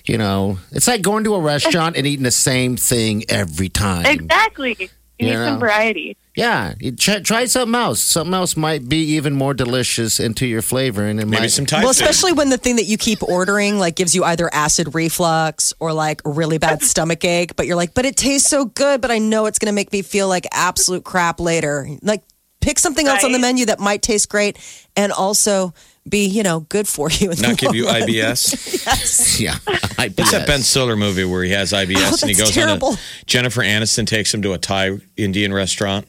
you 0.05 0.17
know, 0.17 0.57
it's 0.71 0.87
like 0.87 1.01
going 1.01 1.23
to 1.25 1.35
a 1.35 1.41
restaurant 1.41 1.97
and 1.97 2.05
eating 2.07 2.23
the 2.23 2.31
same 2.31 2.77
thing 2.77 3.23
every 3.27 3.67
time. 3.67 4.05
Exactly. 4.05 4.75
You, 4.79 4.87
You 5.19 5.27
need 5.27 5.33
know. 5.33 5.45
some 5.47 5.59
variety. 5.59 6.15
Yeah, 6.35 6.73
try, 6.99 7.19
try 7.21 7.45
something 7.45 7.75
else. 7.75 8.01
Something 8.01 8.33
else 8.33 8.57
might 8.57 8.89
be 8.89 8.97
even 9.15 9.33
more 9.33 9.53
delicious 9.53 10.19
into 10.19 10.45
your 10.45 10.61
flavor, 10.61 11.05
and 11.05 11.19
it 11.21 11.25
Maybe 11.27 11.43
might. 11.43 11.47
some 11.47 11.65
Thai 11.65 11.77
Well, 11.83 11.93
food. 11.93 12.01
especially 12.01 12.33
when 12.33 12.49
the 12.49 12.57
thing 12.57 12.75
that 12.75 12.83
you 12.83 12.97
keep 12.97 13.23
ordering 13.23 13.79
like 13.79 13.95
gives 13.95 14.13
you 14.13 14.23
either 14.25 14.49
acid 14.53 14.93
reflux 14.93 15.73
or 15.79 15.93
like 15.93 16.21
a 16.25 16.29
really 16.29 16.57
bad 16.57 16.83
stomach 16.83 17.23
ache, 17.23 17.55
but 17.55 17.67
you're 17.67 17.77
like, 17.77 17.93
but 17.93 18.03
it 18.05 18.17
tastes 18.17 18.49
so 18.49 18.65
good, 18.65 18.99
but 18.99 19.11
I 19.11 19.17
know 19.17 19.45
it's 19.45 19.59
going 19.59 19.71
to 19.71 19.75
make 19.75 19.93
me 19.93 20.01
feel 20.01 20.27
like 20.27 20.45
absolute 20.51 21.05
crap 21.05 21.39
later. 21.39 21.87
Like, 22.01 22.23
pick 22.59 22.79
something 22.79 23.07
else 23.07 23.23
on 23.23 23.31
the 23.31 23.39
menu 23.39 23.67
that 23.67 23.79
might 23.79 24.01
taste 24.01 24.27
great 24.27 24.57
and 24.97 25.11
also 25.13 25.73
be, 26.09 26.25
you 26.25 26.43
know, 26.43 26.61
good 26.61 26.87
for 26.87 27.09
you. 27.11 27.29
in 27.31 27.37
the 27.37 27.47
Not 27.47 27.57
give 27.57 27.75
you. 27.75 27.85
IBS. 27.85 28.83
Yes. 28.85 29.39
yeah, 29.39 29.55
I 29.97 30.09
What's 30.15 30.31
that 30.31 30.45
Ben 30.47 30.61
Stiller 30.63 30.95
movie 30.97 31.23
where 31.25 31.43
he 31.43 31.51
has 31.51 31.71
IBS 31.71 31.95
Oh, 31.97 32.17
and 32.21 32.29
he 32.29 32.35
goes 32.35 32.51
terrible. 32.51 32.89
on 32.89 32.93
a 32.95 33.25
Jennifer 33.25 33.61
Aniston 33.61 34.05
takes 34.05 34.33
him 34.33 34.41
to 34.41 34.53
a 34.53 34.57
Thai 34.57 34.97
Indian 35.17 35.53
restaurant 35.53 36.05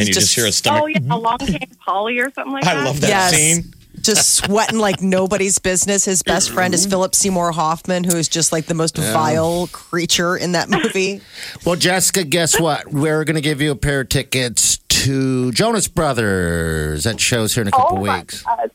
and 0.00 0.08
you 0.08 0.14
just, 0.14 0.26
just- 0.26 0.36
hear 0.36 0.46
a 0.46 0.52
stomach. 0.52 0.82
Oh 0.82 0.86
yeah, 0.86 0.98
mm-hmm. 0.98 1.10
along 1.12 1.38
came 1.38 1.70
Polly 1.84 2.18
or 2.18 2.30
something 2.32 2.52
like 2.52 2.64
that. 2.64 2.76
I 2.76 2.84
love 2.84 3.00
that 3.00 3.08
Yes. 3.08 3.34
scene. 3.34 3.74
Just 4.00 4.34
sweating 4.36 4.78
like 4.78 5.02
nobody's 5.02 5.58
business. 5.58 6.06
His 6.06 6.22
best 6.22 6.50
friend 6.50 6.72
is 6.72 6.82
mm-hmm. 6.82 6.90
Philip 6.90 7.14
Seymour 7.14 7.52
Hoffman, 7.52 8.04
who 8.04 8.16
is 8.16 8.28
just 8.28 8.50
like 8.50 8.64
the 8.66 8.72
most 8.74 8.96
vile 8.96 9.66
creature 9.72 10.36
in 10.36 10.52
that 10.52 10.70
movie. 10.70 11.20
Well, 11.66 11.76
Jessica, 11.76 12.24
guess 12.24 12.58
what? 12.58 12.90
We're 12.90 13.24
going 13.24 13.34
to 13.34 13.42
give 13.42 13.60
you 13.60 13.72
a 13.72 13.76
pair 13.76 14.00
of 14.00 14.08
tickets 14.08 14.78
to 14.78 15.52
Jonas 15.52 15.88
Brothers. 15.88 17.04
That 17.04 17.20
show's 17.20 17.54
here 17.54 17.62
in 17.62 17.68
a 17.68 17.72
couple 17.72 17.98
Oh 17.98 18.06
my 18.06 18.18
weeks. 18.20 18.42
God. 18.42 18.70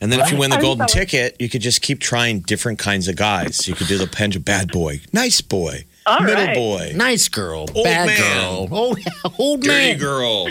And 0.00 0.12
then 0.12 0.20
if 0.20 0.30
you 0.32 0.38
win 0.38 0.50
the 0.50 0.58
golden 0.58 0.86
so- 0.88 0.98
ticket, 0.98 1.36
you 1.40 1.48
could 1.48 1.62
just 1.62 1.80
keep 1.80 2.00
trying 2.00 2.40
different 2.40 2.78
kinds 2.78 3.08
of 3.08 3.16
guys. 3.16 3.66
You 3.66 3.74
could 3.74 3.86
do 3.86 3.98
the 3.98 4.04
penj 4.06 4.44
bad 4.44 4.70
boy, 4.70 5.00
nice 5.12 5.40
boy, 5.40 5.84
All 6.06 6.20
middle 6.20 6.44
right. 6.44 6.54
boy, 6.54 6.92
Nice 6.96 7.28
girl, 7.28 7.60
Old 7.74 7.84
bad 7.84 8.06
man. 8.06 8.18
girl, 8.18 8.68
old, 8.78 8.98
old 9.38 9.60
dirty 9.62 9.68
man, 9.92 9.98
girl, 9.98 10.48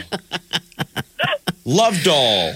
love 1.66 2.02
doll, 2.04 2.54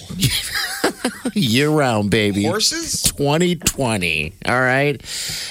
year 1.34 1.70
round, 1.70 2.10
baby. 2.10 2.44
horses. 2.46 3.02
2020. 3.04 4.34
All 4.48 4.60
right. 4.62 5.02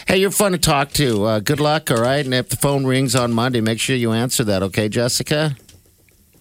Hey, 0.09 0.19
you're 0.19 0.31
fun 0.31 0.53
to 0.53 0.59
talk 0.59 0.91
to. 0.93 1.25
Uh, 1.25 1.41
good 1.41 1.61
luck. 1.61 1.91
All 1.91 1.99
right. 1.99 2.25
And 2.25 2.35
if 2.35 2.49
the 2.49 2.57
phone 2.57 2.87
rings 2.87 3.15
on 3.15 3.33
Monday, 3.33 3.61
make 3.61 3.79
sure 3.81 3.95
you 3.97 4.13
answer 4.13 4.43
that. 4.45 4.63
Okay, 4.63 4.89
Jessica? 4.89 5.57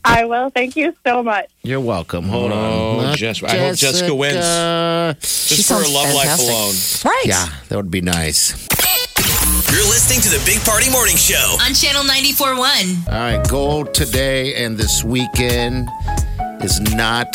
I 0.06 0.26
will. 0.26 0.50
Thank 0.50 0.76
you 0.76 0.94
so 1.06 1.24
much. 1.24 1.50
You're 1.64 1.80
welcome. 1.80 2.26
Hold 2.26 2.52
Oh, 2.52 3.00
on. 3.00 3.16
Jess- 3.16 3.42
I 3.42 3.58
hope 3.58 3.76
Jessica 3.78 4.14
wins. 4.14 4.36
Jessica. 4.36 5.18
Just 5.22 5.68
for 5.68 5.76
her 5.76 5.84
sounds 5.84 5.94
love 5.94 6.14
life 6.14 6.28
fantastic. 6.28 7.06
alone. 7.06 7.14
Right. 7.16 7.26
Yeah, 7.26 7.50
that 7.70 7.76
would 7.78 7.92
be 7.92 8.02
nice. 8.02 8.63
You're 9.74 9.82
listening 9.86 10.22
to 10.22 10.30
the 10.30 10.40
Big 10.46 10.64
Party 10.64 10.92
Morning 10.92 11.16
Show. 11.16 11.58
On 11.66 11.74
Channel 11.74 12.04
94.1. 12.04 13.08
All 13.08 13.14
right. 13.20 13.48
Goal 13.50 13.86
today 13.86 14.64
and 14.64 14.78
this 14.78 15.04
weekend 15.04 15.90
is 16.62 16.80
not 16.96 17.34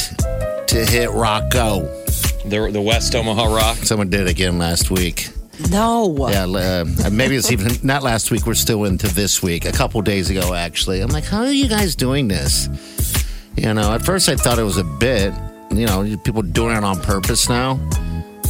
to 0.69 0.85
hit 0.87 1.11
Rocco. 1.11 1.81
The 2.45 2.71
the 2.73 2.81
West 2.81 3.17
Omaha 3.17 3.53
Rock. 3.53 3.79
Someone 3.79 4.09
did 4.09 4.21
it 4.21 4.29
again 4.29 4.57
last 4.57 4.89
week. 4.89 5.31
No. 5.69 6.29
Yeah, 6.31 6.45
uh, 6.45 7.11
maybe 7.11 7.35
it's 7.35 7.51
even 7.51 7.73
not 7.83 8.05
last 8.05 8.31
week. 8.31 8.47
We're 8.47 8.55
still 8.55 8.85
into 8.85 9.09
this 9.09 9.43
week. 9.43 9.65
A 9.65 9.73
couple 9.73 10.01
days 10.03 10.31
ago, 10.31 10.55
actually. 10.55 11.01
I'm 11.01 11.11
like, 11.11 11.25
how 11.25 11.41
are 11.41 11.51
you 11.51 11.69
guys 11.69 11.97
doing 11.97 12.29
this? 12.29 12.69
You 13.57 13.75
know, 13.75 13.93
at 13.95 14.03
first 14.03 14.29
I 14.29 14.37
thought 14.37 14.61
it 14.61 14.63
was 14.63 14.77
a 14.77 14.85
bit. 14.85 15.35
You 15.73 15.87
know, 15.87 16.17
people 16.19 16.43
doing 16.43 16.77
it 16.77 16.85
on 16.85 17.01
purpose 17.01 17.49
now. 17.49 17.81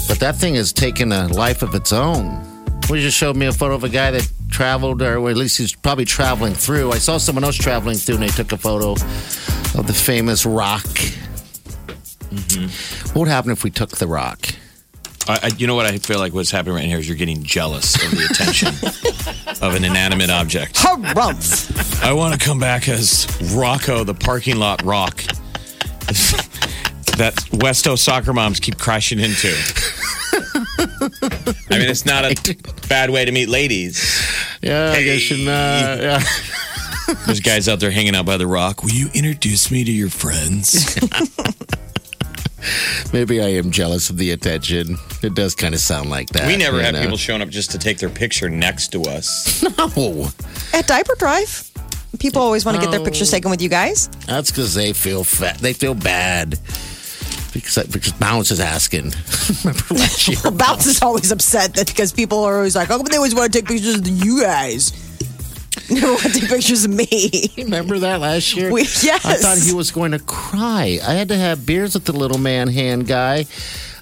But 0.06 0.20
that 0.20 0.36
thing 0.36 0.56
has 0.56 0.74
taken 0.74 1.10
a 1.10 1.28
life 1.28 1.62
of 1.62 1.74
its 1.74 1.90
own. 1.90 2.44
We 2.90 3.02
just 3.02 3.16
showed 3.16 3.36
me 3.36 3.46
a 3.46 3.52
photo 3.52 3.74
of 3.74 3.84
a 3.84 3.88
guy 3.88 4.10
that 4.12 4.26
traveled, 4.48 5.02
or 5.02 5.28
at 5.28 5.36
least 5.36 5.58
he's 5.58 5.74
probably 5.74 6.06
traveling 6.06 6.54
through. 6.54 6.92
I 6.92 6.98
saw 6.98 7.18
someone 7.18 7.44
else 7.44 7.56
traveling 7.56 7.96
through, 7.96 8.16
and 8.16 8.24
they 8.24 8.28
took 8.28 8.52
a 8.52 8.56
photo 8.56 8.92
of 8.92 9.86
the 9.86 9.92
famous 9.92 10.46
rock. 10.46 10.86
Mm-hmm. 12.30 13.08
What 13.08 13.16
would 13.16 13.28
happen 13.28 13.52
if 13.52 13.62
we 13.62 13.70
took 13.70 13.98
the 13.98 14.06
rock? 14.06 14.48
I, 15.28 15.38
I, 15.42 15.50
you 15.58 15.66
know 15.66 15.74
what 15.74 15.84
I 15.84 15.98
feel 15.98 16.18
like 16.18 16.32
what's 16.32 16.50
happening 16.50 16.76
right 16.76 16.84
here 16.84 16.98
is 16.98 17.06
you're 17.06 17.16
getting 17.16 17.42
jealous 17.42 17.94
of 18.02 18.10
the 18.10 18.24
attention 18.30 18.68
of 19.62 19.74
an 19.74 19.84
inanimate 19.84 20.30
object. 20.30 20.74
Harumph. 20.76 22.02
I 22.02 22.12
want 22.12 22.40
to 22.40 22.44
come 22.44 22.58
back 22.58 22.88
as 22.88 23.26
Rocco, 23.54 24.04
the 24.04 24.14
parking 24.14 24.56
lot 24.56 24.82
rock 24.82 25.16
that 27.18 27.34
Westo 27.50 27.98
soccer 27.98 28.32
moms 28.32 28.60
keep 28.60 28.78
crashing 28.78 29.20
into. 29.20 29.54
I 30.54 31.78
mean, 31.78 31.88
it's 31.88 32.06
not 32.06 32.24
a 32.24 32.56
bad 32.88 33.10
way 33.10 33.24
to 33.24 33.32
meet 33.32 33.48
ladies. 33.48 33.98
Yeah, 34.62 34.92
I 34.92 35.02
guess 35.02 35.30
you're 35.30 35.38
not. 35.38 36.00
Yeah. 36.00 36.22
There's 37.26 37.40
guys 37.40 37.68
out 37.68 37.80
there 37.80 37.90
hanging 37.90 38.14
out 38.14 38.26
by 38.26 38.36
the 38.36 38.46
rock. 38.46 38.82
Will 38.82 38.90
you 38.90 39.08
introduce 39.14 39.70
me 39.70 39.82
to 39.84 39.90
your 39.90 40.10
friends? 40.10 40.98
Maybe 43.12 43.40
I 43.40 43.46
am 43.48 43.70
jealous 43.70 44.10
of 44.10 44.18
the 44.18 44.32
attention. 44.32 44.98
It 45.22 45.34
does 45.34 45.54
kind 45.54 45.74
of 45.74 45.80
sound 45.80 46.10
like 46.10 46.28
that. 46.30 46.46
we 46.46 46.56
never 46.56 46.82
have 46.82 46.94
know? 46.94 47.02
people 47.02 47.16
showing 47.16 47.40
up 47.40 47.48
just 47.48 47.70
to 47.70 47.78
take 47.78 47.98
their 47.98 48.10
picture 48.10 48.48
next 48.50 48.88
to 48.92 49.02
us. 49.02 49.64
No, 49.78 50.28
At 50.74 50.86
Diaper 50.86 51.14
Drive, 51.14 51.70
people 52.18 52.42
always 52.42 52.64
want 52.64 52.76
to 52.76 52.82
get 52.82 52.90
their 52.90 53.04
pictures 53.04 53.30
taken 53.30 53.50
with 53.50 53.62
you 53.62 53.68
guys. 53.68 54.08
that's 54.26 54.50
because 54.50 54.74
they 54.74 54.92
feel 54.92 55.24
fat. 55.24 55.58
They 55.58 55.72
feel 55.72 55.94
bad 55.94 56.58
because 57.60 57.86
because 57.86 58.12
Bounce 58.12 58.50
is 58.50 58.60
asking. 58.60 59.04
Remember 59.64 59.94
last 59.94 60.28
year? 60.28 60.50
Bounce 60.52 60.86
is 60.86 61.02
always 61.02 61.30
upset 61.32 61.74
that 61.74 61.86
because 61.86 62.12
people 62.12 62.38
are 62.44 62.56
always 62.56 62.76
like, 62.76 62.90
oh, 62.90 63.02
but 63.02 63.10
they 63.10 63.16
always 63.16 63.34
want 63.34 63.52
to 63.52 63.58
take 63.58 63.68
pictures 63.68 63.96
of 63.96 64.06
you 64.08 64.40
guys. 64.42 64.92
Never 65.90 66.08
want 66.08 66.22
to 66.22 66.28
take 66.40 66.48
pictures 66.48 66.84
of 66.84 66.90
me. 66.90 67.30
Remember 67.56 67.98
that 68.00 68.20
last 68.20 68.54
year? 68.54 68.72
We- 68.72 68.82
yes. 68.82 69.24
I 69.24 69.34
thought 69.36 69.58
he 69.58 69.72
was 69.72 69.90
going 69.90 70.12
to 70.12 70.18
cry. 70.18 70.98
I 71.06 71.14
had 71.14 71.28
to 71.28 71.36
have 71.36 71.64
beers 71.64 71.94
with 71.94 72.04
the 72.04 72.12
little 72.12 72.38
man 72.38 72.68
hand 72.68 73.06
guy 73.06 73.46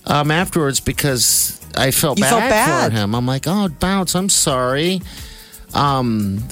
um, 0.04 0.30
afterwards 0.30 0.80
because 0.80 1.60
I 1.76 1.90
felt 1.90 2.18
bad, 2.18 2.28
felt 2.30 2.40
bad. 2.40 2.90
for 2.92 2.96
him. 2.98 3.14
I'm 3.14 3.26
like, 3.26 3.44
oh, 3.46 3.68
Bounce, 3.68 4.14
I'm 4.14 4.28
sorry. 4.28 5.00
Um, 5.76 6.42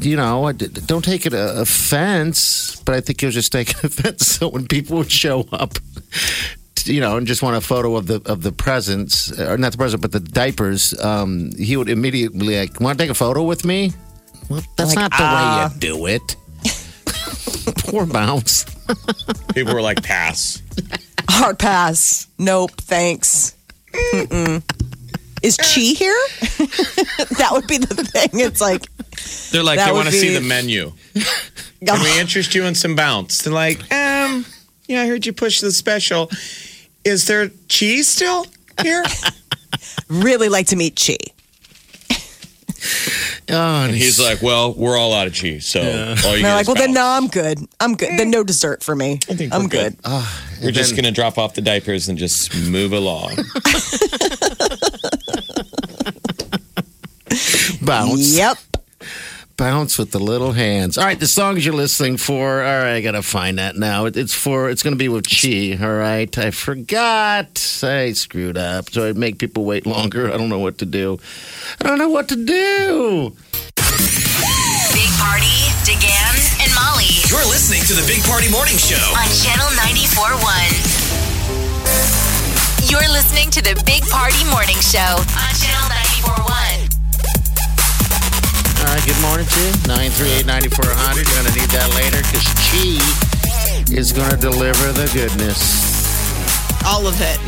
you 0.00 0.16
know, 0.16 0.50
don't 0.52 1.04
take 1.04 1.26
it 1.26 1.34
uh, 1.34 1.54
offense, 1.58 2.80
but 2.84 2.94
I 2.94 3.00
think 3.00 3.20
he 3.20 3.26
was 3.26 3.34
just 3.34 3.52
taking 3.52 3.76
offense. 3.84 4.26
So 4.26 4.48
when 4.54 4.66
people 4.66 4.98
would 4.98 5.12
show 5.12 5.46
up, 5.52 5.74
you 6.84 7.00
know, 7.00 7.16
and 7.18 7.26
just 7.26 7.42
want 7.42 7.56
a 7.56 7.60
photo 7.60 7.96
of 7.96 8.06
the 8.06 8.22
of 8.24 8.42
the 8.42 8.52
presents, 8.52 9.38
or 9.38 9.58
not 9.58 9.72
the 9.72 9.78
present, 9.78 10.00
but 10.02 10.12
the 10.12 10.20
diapers, 10.20 10.98
um, 11.00 11.50
he 11.58 11.76
would 11.76 11.90
immediately 11.90 12.58
like, 12.58 12.80
want 12.80 12.98
to 12.98 13.04
take 13.04 13.10
a 13.10 13.14
photo 13.14 13.42
with 13.42 13.64
me? 13.64 13.92
Well, 14.48 14.62
that's 14.76 14.96
Like, 14.96 14.98
not 14.98 15.10
the 15.12 15.16
ah. 15.20 15.68
way 15.68 15.74
you 15.74 15.80
do 15.80 16.06
it. 16.06 16.36
Poor 17.84 18.06
bounce. 18.06 18.64
People 19.54 19.74
were 19.74 19.82
like, 19.82 20.02
pass. 20.02 20.62
Hard 21.28 21.58
pass. 21.58 22.26
Nope. 22.38 22.72
Thanks. 22.72 23.54
Mm-mm. 23.92 24.62
Is 25.42 25.56
Chi 25.56 25.80
here? 25.80 26.12
that 27.38 27.48
would 27.52 27.66
be 27.66 27.78
the 27.78 27.94
thing. 27.94 28.40
It's 28.40 28.60
like, 28.60 28.86
They're 29.50 29.62
like, 29.62 29.78
they 29.84 29.92
want 29.92 30.08
to 30.08 30.12
see 30.12 30.34
the 30.34 30.40
menu. 30.40 30.92
Can 31.84 32.02
we 32.02 32.20
interest 32.20 32.54
you 32.54 32.64
in 32.64 32.74
some 32.74 32.94
bounce? 32.94 33.42
They're 33.42 33.52
like, 33.52 33.80
um, 33.92 34.44
yeah, 34.86 35.02
I 35.02 35.06
heard 35.06 35.24
you 35.24 35.32
push 35.32 35.60
the 35.60 35.72
special. 35.72 36.30
Is 37.04 37.26
there 37.26 37.48
cheese 37.68 38.08
still 38.08 38.46
here? 38.82 39.04
really 40.08 40.48
like 40.48 40.66
to 40.68 40.76
meet 40.76 41.00
Chi. 41.04 41.16
Oh, 43.52 43.84
and 43.84 43.94
He's 43.94 44.20
like, 44.20 44.40
well, 44.42 44.72
we're 44.74 44.96
all 44.96 45.12
out 45.12 45.26
of 45.26 45.32
cheese, 45.34 45.66
so 45.66 45.80
all 45.80 46.36
you 46.36 46.42
they're 46.42 46.54
like, 46.54 46.66
well, 46.66 46.76
then 46.76 46.92
no. 46.92 47.04
I'm 47.04 47.28
good. 47.28 47.58
I'm 47.80 47.94
good. 47.94 48.18
Then 48.18 48.30
no 48.30 48.44
dessert 48.44 48.82
for 48.82 48.94
me. 48.96 49.18
I 49.28 49.34
think 49.34 49.52
I'm 49.52 49.62
we're 49.62 49.68
good. 49.68 49.92
good. 49.96 50.00
Ah, 50.04 50.44
we're 50.62 50.70
just 50.70 50.94
going 50.94 51.04
to 51.04 51.10
drop 51.10 51.38
off 51.38 51.54
the 51.54 51.60
diapers 51.62 52.08
and 52.08 52.16
just 52.18 52.54
move 52.68 52.92
along. 52.92 53.36
bounce. 57.82 58.36
Yep. 58.36 58.58
Bounce 59.60 59.98
with 59.98 60.10
the 60.10 60.18
little 60.18 60.52
hands. 60.52 60.96
All 60.96 61.04
right, 61.04 61.20
the 61.20 61.26
songs 61.26 61.66
you're 61.66 61.74
listening 61.74 62.16
for. 62.16 62.62
All 62.64 62.78
right, 62.80 62.94
I 62.96 63.00
gotta 63.02 63.20
find 63.20 63.58
that 63.58 63.76
now. 63.76 64.06
It- 64.06 64.16
It's 64.16 64.32
for. 64.32 64.70
It's 64.70 64.82
gonna 64.82 64.96
be 64.96 65.08
with 65.10 65.28
Chi. 65.28 65.76
All 65.84 65.92
right, 65.92 66.32
I 66.38 66.50
forgot. 66.50 67.60
I 67.84 68.12
screwed 68.14 68.56
up. 68.56 68.88
So 68.90 69.06
I 69.06 69.12
make 69.12 69.36
people 69.36 69.66
wait 69.66 69.84
longer. 69.84 70.32
I 70.32 70.38
don't 70.38 70.48
know 70.48 70.58
what 70.60 70.78
to 70.78 70.86
do. 70.86 71.18
I 71.78 71.84
don't 71.88 71.98
know 71.98 72.08
what 72.08 72.28
to 72.28 72.36
do. 72.36 73.36
Big 74.96 75.10
Party, 75.20 75.60
DeGan, 75.84 76.64
and 76.64 76.72
Molly 76.74 77.12
You're 77.28 77.44
listening 77.44 77.82
to 77.84 77.92
the 77.92 78.06
Big 78.08 78.24
Party 78.24 78.48
Morning 78.50 78.78
Show. 78.78 78.96
on 79.12 79.28
Channel 79.44 79.68
94.1. 79.76 80.72
You're 82.88 83.08
listening 83.12 83.50
to 83.50 83.60
the 83.60 83.76
Big 83.84 84.08
Party 84.08 84.42
Morning 84.48 84.80
Show 84.80 85.20
on 85.20 85.52
Channel 85.60 85.84
94.1. 85.92 86.09
All 89.00 89.06
right, 89.06 89.14
good 89.14 89.22
morning 89.22 89.46
to 89.46 89.60
you. 89.60 89.72
938 89.88 90.46
9400. 90.46 91.16
You're 91.16 91.24
gonna 91.36 91.54
need 91.56 91.70
that 91.72 91.88
later 91.96 92.18
because 92.20 92.44
Chi 92.68 93.94
is 93.96 94.12
gonna 94.12 94.36
deliver 94.36 94.92
the 94.92 95.08
goodness. 95.14 96.84
All 96.84 97.06
of 97.06 97.18
it. 97.20 97.38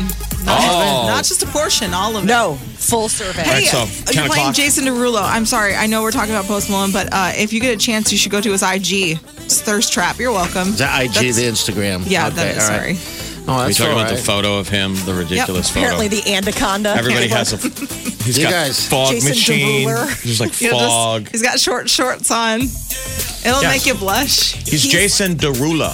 Not, 0.45 0.59
Oh. 0.61 1.07
not 1.07 1.23
just 1.23 1.41
a 1.43 1.45
portion, 1.47 1.93
all 1.93 2.17
of 2.17 2.23
it. 2.23 2.27
No, 2.27 2.57
Full 2.77 3.07
survey. 3.07 3.43
All 3.43 3.49
right, 3.53 3.63
Hey, 3.63 3.69
so, 3.69 3.79
uh, 3.79 3.85
10 3.85 3.93
you're 4.15 4.25
playing 4.27 4.31
o'clock. 4.41 4.55
Jason 4.55 4.85
Derulo. 4.85 5.21
I'm 5.23 5.45
sorry. 5.45 5.73
I 5.75 5.85
know 5.87 6.01
we're 6.01 6.11
talking 6.11 6.33
about 6.33 6.45
Post 6.45 6.69
Malone, 6.69 6.91
but 6.91 7.07
uh, 7.13 7.31
if 7.35 7.53
you 7.53 7.61
get 7.61 7.73
a 7.73 7.77
chance, 7.77 8.11
you 8.11 8.17
should 8.17 8.31
go 8.31 8.41
to 8.41 8.51
his 8.51 8.61
IG. 8.61 9.19
It's 9.45 9.61
Thirst 9.61 9.93
Trap. 9.93 10.19
You're 10.19 10.33
welcome. 10.33 10.69
Is 10.69 10.79
that 10.79 11.01
IG, 11.01 11.13
That's- 11.13 11.35
the 11.37 11.43
Instagram? 11.43 12.03
Yeah, 12.07 12.27
okay, 12.27 12.35
that 12.35 12.57
is, 12.57 12.69
all 12.69 12.77
right. 12.77 12.97
Sorry. 13.45 13.57
Oh, 13.57 13.61
we 13.61 13.65
that's 13.67 13.77
talking 13.77 13.93
all 13.93 13.99
about 13.99 14.09
the 14.09 14.15
right. 14.15 14.23
photo 14.25 14.57
of 14.59 14.69
him, 14.69 14.95
the 15.05 15.13
ridiculous 15.13 15.69
photo. 15.69 15.79
Apparently, 15.87 16.07
the 16.07 16.33
anaconda. 16.33 16.89
Everybody 16.95 17.27
has 17.29 17.53
a. 17.53 17.57
He's 18.23 18.37
You 18.37 18.45
got 18.45 18.51
guys- 18.51 18.87
fog 18.87 19.11
Jason 19.11 19.29
machine. 19.29 19.87
Derulo. 19.89 20.23
There's 20.23 20.39
like 20.39 20.53
He'll 20.55 20.71
just- 20.71 20.85
fog. 20.87 21.27
he's 21.29 21.41
got 21.41 21.59
short 21.59 21.89
shorts 21.89 22.31
on. 22.31 22.61
It'll 22.61 23.61
Yeah. 23.61 23.69
make 23.71 23.85
you 23.85 23.95
blush. 23.95 24.53
He's, 24.65 24.83
Jason 24.83 25.35
Derulo. 25.35 25.91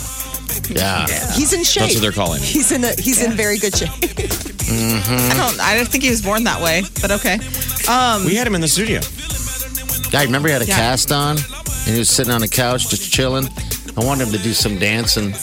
Yeah. 0.76 1.08
He's 1.34 1.52
in 1.54 1.64
shape. 1.64 1.82
That's 1.84 1.96
what 1.96 2.02
they're 2.04 2.12
calling 2.12 2.40
him. 2.40 2.46
He's 2.46 2.72
in 2.72 2.84
a, 2.84 2.94
he's 3.02 3.24
in 3.24 3.32
very 3.32 3.58
good 3.58 3.76
shape. 3.76 3.90
I 4.72 5.34
don't. 5.36 5.60
I 5.60 5.76
don't 5.76 5.88
think 5.88 6.04
he 6.04 6.12
was 6.12 6.22
born 6.22 6.44
that 6.44 6.62
way, 6.62 6.84
but 7.02 7.10
okay. 7.12 7.40
Um, 7.90 8.26
We 8.26 8.36
had 8.36 8.46
him 8.46 8.54
in 8.54 8.62
the 8.62 8.68
studio. 8.68 9.02
Guy, 10.12 10.24
remember 10.24 10.48
he 10.50 10.54
had 10.54 10.62
a 10.62 10.66
Yeah. 10.66 10.76
cast 10.76 11.12
on 11.12 11.38
and 11.38 11.94
he 11.94 11.98
was 11.98 12.10
sitting 12.10 12.32
on 12.32 12.42
the 12.42 12.48
couch 12.48 12.90
just 12.90 13.12
chilling? 13.12 13.48
I 13.98 14.06
wanted 14.06 14.28
him 14.28 14.34
to 14.34 14.40
do 14.44 14.54
some 14.54 14.78
dancing, 14.78 15.34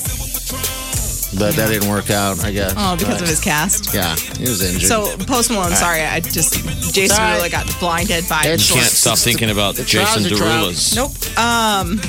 but 1.39 1.55
that 1.57 1.69
didn't 1.69 1.89
work 1.89 2.11
out, 2.11 2.43
I 2.45 2.51
guess. 2.53 2.75
oh, 2.77 2.97
because 2.97 3.15
But, 3.15 3.23
of 3.23 3.29
his 3.29 3.41
cast. 3.41 3.95
Yeah, 3.95 4.15
he 4.17 4.43
was 4.43 4.63
injured. 4.63 4.89
So 4.89 5.17
Post 5.27 5.51
Malone. 5.51 5.75
Sorry, 5.75 6.01
I 6.03 6.21
just 6.21 6.55
Jason 6.93 7.17
Sorry. 7.17 7.37
really 7.37 7.51
got 7.51 7.67
blinded 7.81 8.29
by. 8.29 8.41
It's- 8.43 8.71
Can't 8.73 8.85
stop 8.87 9.19
thinking 9.19 9.51
about 9.51 9.77
the 9.77 9.85
Jason 9.85 10.25
trouser. 10.25 10.45
Derulo's. 10.45 10.95
Nope. 10.97 11.39
Um. 11.39 12.01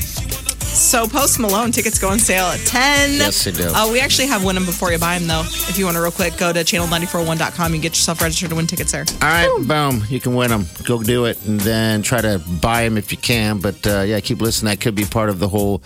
So 0.78 1.08
Post 1.08 1.40
Malone 1.40 1.72
tickets 1.72 1.98
go 1.98 2.10
on 2.10 2.20
sale 2.20 2.46
at 2.46 2.60
ten. 2.60 3.14
Yes, 3.14 3.44
they 3.44 3.52
do. 3.52 3.68
Uh, 3.68 3.92
we 3.92 4.00
actually 4.00 4.28
have 4.28 4.44
win 4.46 4.56
them 4.56 4.66
before 4.66 4.92
you 4.92 5.00
buy 5.00 5.18
them, 5.18 5.28
though. 5.28 5.42
If 5.42 5.78
you 5.78 5.86
want 5.86 5.98
to, 5.98 6.02
real 6.02 6.12
quick, 6.12 6.38
go 6.38 6.54
to 6.54 6.60
channel941.com 6.60 7.74
and 7.74 7.82
get 7.82 7.94
yourself 7.94 8.22
registered 8.22 8.52
to 8.52 8.56
win 8.56 8.68
tickets 8.68 8.92
there. 8.92 9.04
All 9.22 9.28
right, 9.28 9.68
boom. 9.68 10.04
You 10.08 10.20
can 10.20 10.36
win 10.36 10.50
them. 10.52 10.66
Go 10.84 11.02
do 11.02 11.26
it, 11.26 11.44
and 11.46 11.60
then 11.60 12.04
try 12.04 12.22
to 12.22 12.40
buy 12.62 12.84
them 12.84 12.96
if 12.98 13.12
you 13.12 13.18
can. 13.18 13.60
But 13.60 13.86
uh, 13.88 14.02
yeah, 14.02 14.20
keep 14.20 14.40
listening. 14.40 14.70
That 14.72 14.80
could 14.80 14.94
be 14.96 15.04
part 15.04 15.30
of 15.30 15.40
the 15.40 15.48
whole 15.48 15.82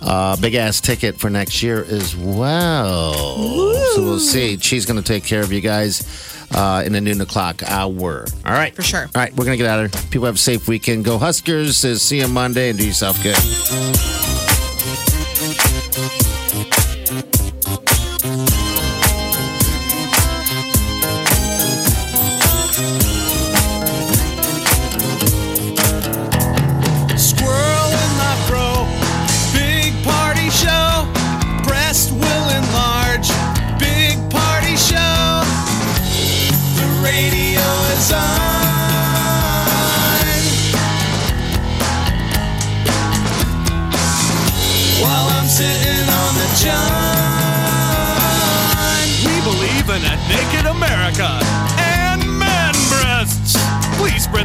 uh, 0.00 0.36
big 0.36 0.54
ass 0.54 0.80
ticket 0.80 1.18
for 1.18 1.28
next 1.28 1.60
year 1.62 1.84
as 1.84 2.16
well. 2.16 3.14
So 3.94 4.02
we'll 4.04 4.18
see. 4.20 4.56
She's 4.58 4.86
going 4.86 5.02
to 5.02 5.06
take 5.06 5.24
care 5.24 5.42
of 5.42 5.52
you 5.52 5.60
guys 5.60 6.46
uh, 6.54 6.84
in 6.86 6.92
the 6.92 7.00
noon 7.00 7.20
o'clock 7.20 7.62
hour. 7.64 8.24
All 8.46 8.52
right, 8.52 8.74
For 8.74 8.82
sure. 8.82 9.02
All 9.02 9.10
right, 9.16 9.32
we're 9.34 9.44
going 9.44 9.58
to 9.58 9.62
get 9.62 9.68
out 9.68 9.84
of 9.84 9.92
here. 9.92 10.10
People 10.10 10.26
have 10.26 10.36
a 10.36 10.38
safe 10.38 10.68
weekend. 10.68 11.04
Go 11.04 11.18
Huskers. 11.18 11.76
See 12.00 12.20
you 12.20 12.28
Monday, 12.28 12.70
and 12.70 12.78
do 12.78 12.86
yourself 12.86 13.20
good. 13.22 13.36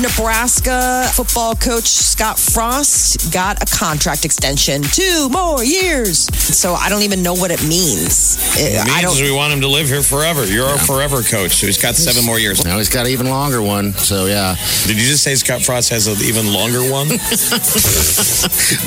Nebraska 0.00 1.10
football 1.14 1.54
coach 1.56 1.86
Scott 1.86 2.38
Frost 2.38 3.32
got 3.32 3.62
a 3.62 3.76
contract 3.76 4.24
extension, 4.24 4.82
two 4.82 5.28
more 5.28 5.64
years. 5.64 6.26
So 6.36 6.74
I 6.74 6.88
don't 6.88 7.02
even 7.02 7.22
know 7.22 7.34
what 7.34 7.50
it 7.50 7.62
means. 7.66 8.36
Uh, 8.56 8.60
it 8.62 8.80
I 8.80 9.00
means 9.02 9.18
don't. 9.18 9.24
we 9.26 9.32
want 9.34 9.52
him 9.52 9.60
to 9.62 9.68
live 9.68 9.88
here 9.88 10.02
forever. 10.02 10.46
You're 10.46 10.66
our 10.66 10.78
forever 10.78 11.22
coach, 11.22 11.52
so 11.56 11.66
he's 11.66 11.80
got 11.80 11.96
seven 11.96 12.24
more 12.24 12.38
years. 12.38 12.64
Now 12.64 12.78
he's 12.78 12.88
got 12.88 13.06
an 13.06 13.12
even 13.12 13.28
longer 13.28 13.60
one. 13.62 13.92
So 13.94 14.26
yeah. 14.26 14.54
Did 14.86 14.96
you 14.96 15.06
just 15.06 15.22
say 15.24 15.34
Scott 15.34 15.62
Frost 15.62 15.90
has 15.90 16.06
an 16.06 16.16
even 16.24 16.52
longer 16.52 16.80
one? 16.90 17.08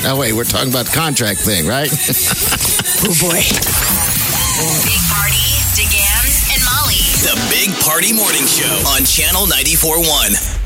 Now 0.03 0.17
wait, 0.17 0.33
we're 0.33 0.43
talking 0.45 0.69
about 0.69 0.85
the 0.85 0.91
contract 0.93 1.39
thing, 1.41 1.65
right? 1.67 1.89
Oh 3.03 3.17
boy. 3.19 3.41
Big 4.85 5.01
Party, 5.09 5.41
DeGan, 5.73 6.53
and 6.53 6.61
Molly. 6.63 7.01
The 7.25 7.33
Big 7.49 7.73
Party 7.83 8.13
Morning 8.13 8.45
Show 8.45 8.69
on 8.93 9.03
Channel 9.05 9.47
94.1. 9.47 10.60